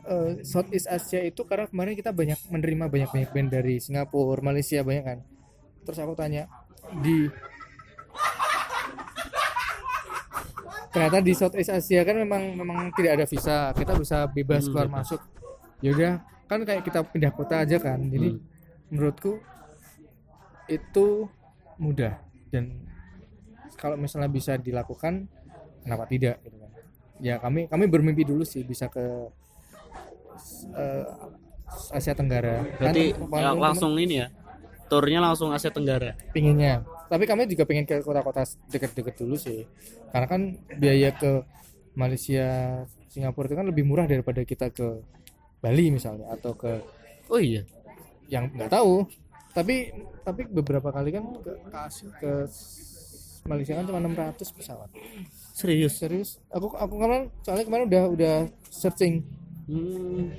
eh, 0.03 0.31
Southeast 0.43 0.87
Asia 0.89 1.21
itu 1.21 1.39
karena 1.43 1.63
kemarin 1.65 1.95
kita 1.95 2.11
banyak 2.11 2.43
menerima 2.45 2.85
banyak 2.87 3.09
banyak 3.09 3.29
band 3.31 3.49
dari 3.53 3.79
Singapura 3.79 4.43
Malaysia 4.43 4.83
banyak 4.83 5.03
kan 5.05 5.19
terus 5.87 5.97
aku 5.97 6.11
tanya 6.13 6.51
di 6.99 7.31
ternyata 10.89 11.19
di 11.19 11.31
Southeast 11.31 11.71
Asia 11.71 12.01
kan 12.01 12.15
memang 12.17 12.43
memang 12.53 12.77
tidak 12.91 13.11
ada 13.15 13.25
visa. 13.25 13.71
Kita 13.71 13.93
bisa 13.95 14.25
bebas 14.27 14.65
Hmm, 14.65 14.71
keluar 14.73 14.87
bebas. 14.87 14.97
masuk. 15.05 15.21
Ya 15.79 15.89
udah 15.93 16.11
kan 16.45 16.59
kayak 16.63 16.83
kita 16.83 16.99
pindah 17.05 17.31
kota 17.31 17.55
aja 17.61 17.77
kan. 17.77 17.99
Jadi 18.03 18.33
Hmm. 18.33 18.41
menurutku 18.89 19.39
itu 20.67 21.29
mudah. 21.77 22.17
Dan 22.49 22.81
kalau 23.75 23.95
misalnya 23.95 24.27
bisa 24.27 24.57
dilakukan 24.57 25.27
kenapa 25.83 26.03
tidak 26.07 26.41
gitu 26.41 26.57
kan. 26.57 26.71
Ya 27.17 27.35
kami 27.37 27.67
kami 27.67 27.85
bermimpi 27.85 28.25
dulu 28.25 28.41
sih 28.41 28.63
bisa 28.63 28.89
ke 28.89 29.29
eh, 30.73 31.05
Asia 31.91 32.15
Tenggara. 32.15 32.63
Berarti 32.79 33.11
Kan 33.13 33.29
ya, 33.37 33.51
langsung 33.53 33.93
ini 33.97 34.23
ya, 34.23 34.27
turnya 34.87 35.19
langsung 35.19 35.51
Asia 35.51 35.69
Tenggara. 35.69 36.15
pinginnya 36.29 36.81
tapi 37.05 37.23
kami 37.23 37.45
juga 37.45 37.63
pengen 37.63 37.83
ke 37.83 37.99
kota-kota 37.99 38.43
deket-deket 38.67 39.15
dulu 39.15 39.35
sih 39.35 39.63
karena 40.09 40.25
kan 40.25 40.41
biaya 40.73 41.11
ke 41.11 41.43
Malaysia 41.93 42.47
Singapura 43.07 43.45
itu 43.45 43.55
kan 43.55 43.65
lebih 43.65 43.83
murah 43.83 44.03
daripada 44.03 44.41
kita 44.41 44.67
ke 44.69 45.03
Bali 45.57 45.89
misalnya 45.89 46.29
atau 46.29 46.53
ke 46.53 46.79
Oh 47.27 47.37
iya. 47.37 47.63
yang 48.25 48.47
nggak 48.49 48.69
tahu 48.69 49.03
tapi 49.51 49.89
tapi 50.21 50.45
beberapa 50.45 50.87
kali 50.87 51.09
kan 51.09 51.23
ke 51.37 51.51
ke, 51.65 51.77
Asia- 51.77 52.13
ke 52.15 52.31
Malaysia 53.43 53.73
kan 53.73 53.83
cuma 53.83 53.99
600 53.99 54.35
pesawat 54.51 54.89
Serius. 55.51 55.97
serius 55.97 56.29
aku 56.47 56.69
aku 56.69 56.93
kemarin 56.93 57.31
soalnya 57.39 57.65
kemarin 57.65 57.85
udah 57.87 58.03
udah 58.09 58.35
searching 58.65 59.23
Hmm. 59.63 60.31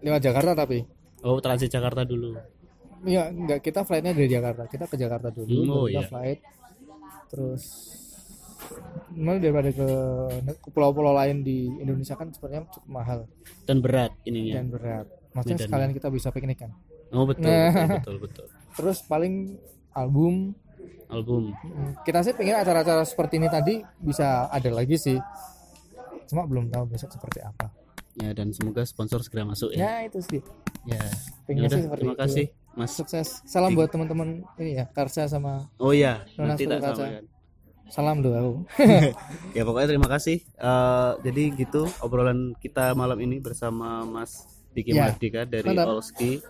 lewat 0.00 0.20
Jakarta 0.20 0.52
tapi 0.54 0.84
Oh 1.20 1.40
transit 1.40 1.72
Jakarta 1.72 2.04
dulu. 2.04 2.36
Ya 3.04 3.28
nggak 3.28 3.60
kita 3.60 3.80
flightnya 3.80 4.12
dari 4.12 4.26
Jakarta 4.26 4.62
kita 4.64 4.84
ke 4.84 4.96
Jakarta 4.96 5.28
dulu 5.28 5.52
Hmm, 5.54 5.70
oh 5.70 5.86
kita 5.86 5.94
iya. 5.98 6.06
flight 6.06 6.40
terus 7.26 7.62
mana 9.10 9.38
daripada 9.38 9.68
ke 9.68 9.88
ke 10.56 10.68
pulau-pulau 10.70 11.12
lain 11.12 11.40
di 11.40 11.68
Indonesia 11.76 12.14
kan 12.14 12.28
sebenarnya 12.28 12.64
cukup 12.70 12.88
mahal 12.90 13.18
Dan 13.62 13.78
berat 13.78 14.12
ininya. 14.24 14.54
dan 14.56 14.66
berat 14.68 15.06
maksudnya 15.30 15.54
Medannya. 15.54 15.68
sekalian 15.68 15.92
kita 15.92 16.08
bisa 16.10 16.28
piknik 16.30 16.58
kan 16.58 16.70
Oh 17.10 17.22
betul, 17.22 17.46
Nah. 17.46 17.70
betul, 17.70 17.86
betul, 17.92 18.16
betul. 18.20 18.46
terus 18.74 18.98
paling 19.02 19.54
album 19.92 20.56
Album. 21.06 21.52
Mm, 21.54 22.00
kita 22.02 22.20
sih 22.20 22.34
pengen 22.34 22.56
acara-acara 22.56 23.04
seperti 23.04 23.36
ini 23.36 23.46
tadi 23.46 23.74
bisa 23.96 24.48
ada 24.48 24.66
lagi 24.68 24.96
sih 24.96 25.14
cuma 26.26 26.42
belum 26.42 26.68
tahu 26.68 26.88
besok 26.88 27.12
seperti 27.12 27.40
apa 27.40 27.68
Ya 28.14 28.30
dan 28.30 28.50
semoga 28.50 28.82
sponsor 28.82 29.20
segera 29.20 29.44
masuk 29.44 29.70
ya. 29.70 30.00
ya 30.00 30.08
itu 30.08 30.18
sih 30.22 30.40
Ya. 30.84 30.98
sih 31.68 31.82
seperti 31.82 32.02
terima 32.02 32.14
itu. 32.14 32.24
Mas. 32.74 32.90
sukses 32.92 33.38
salam 33.44 33.72
buat 33.72 33.86
teman-teman 33.86 34.42
ini 34.56 34.76
ya 34.76 34.84
Karsa 34.88 35.24
sama 35.24 35.70
Oh 35.76 35.90
iya, 35.90 36.26
Nona 36.34 36.52
nanti 36.52 36.64
tak 36.64 36.78
Sulkaca. 36.78 36.96
sampaikan. 36.96 37.24
salam 37.86 38.16
doa 38.18 38.38
aku 38.40 38.54
ya 39.56 39.62
pokoknya 39.62 39.88
terima 39.88 40.08
kasih 40.08 40.38
Eh, 40.40 41.12
jadi 41.22 41.42
gitu 41.54 41.82
obrolan 42.00 42.52
kita 42.56 42.92
malam 42.92 43.18
ini 43.18 43.38
bersama 43.38 44.02
Mas 44.02 44.44
Diki 44.70 44.90
Ya. 44.90 45.06
Mardika 45.06 45.44
dari 45.44 45.64
Mantap. 45.64 45.86
Olski 45.92 46.42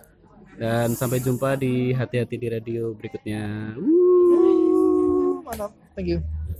dan 0.55 0.91
sampai 0.91 1.19
jumpa 1.19 1.53
di 1.55 1.91
hati-hati 1.91 2.35
di 2.35 2.47
radio 2.47 2.89
berikutnya 2.91 3.75
mantap 5.43 5.71
thank 5.93 6.07
you 6.07 6.23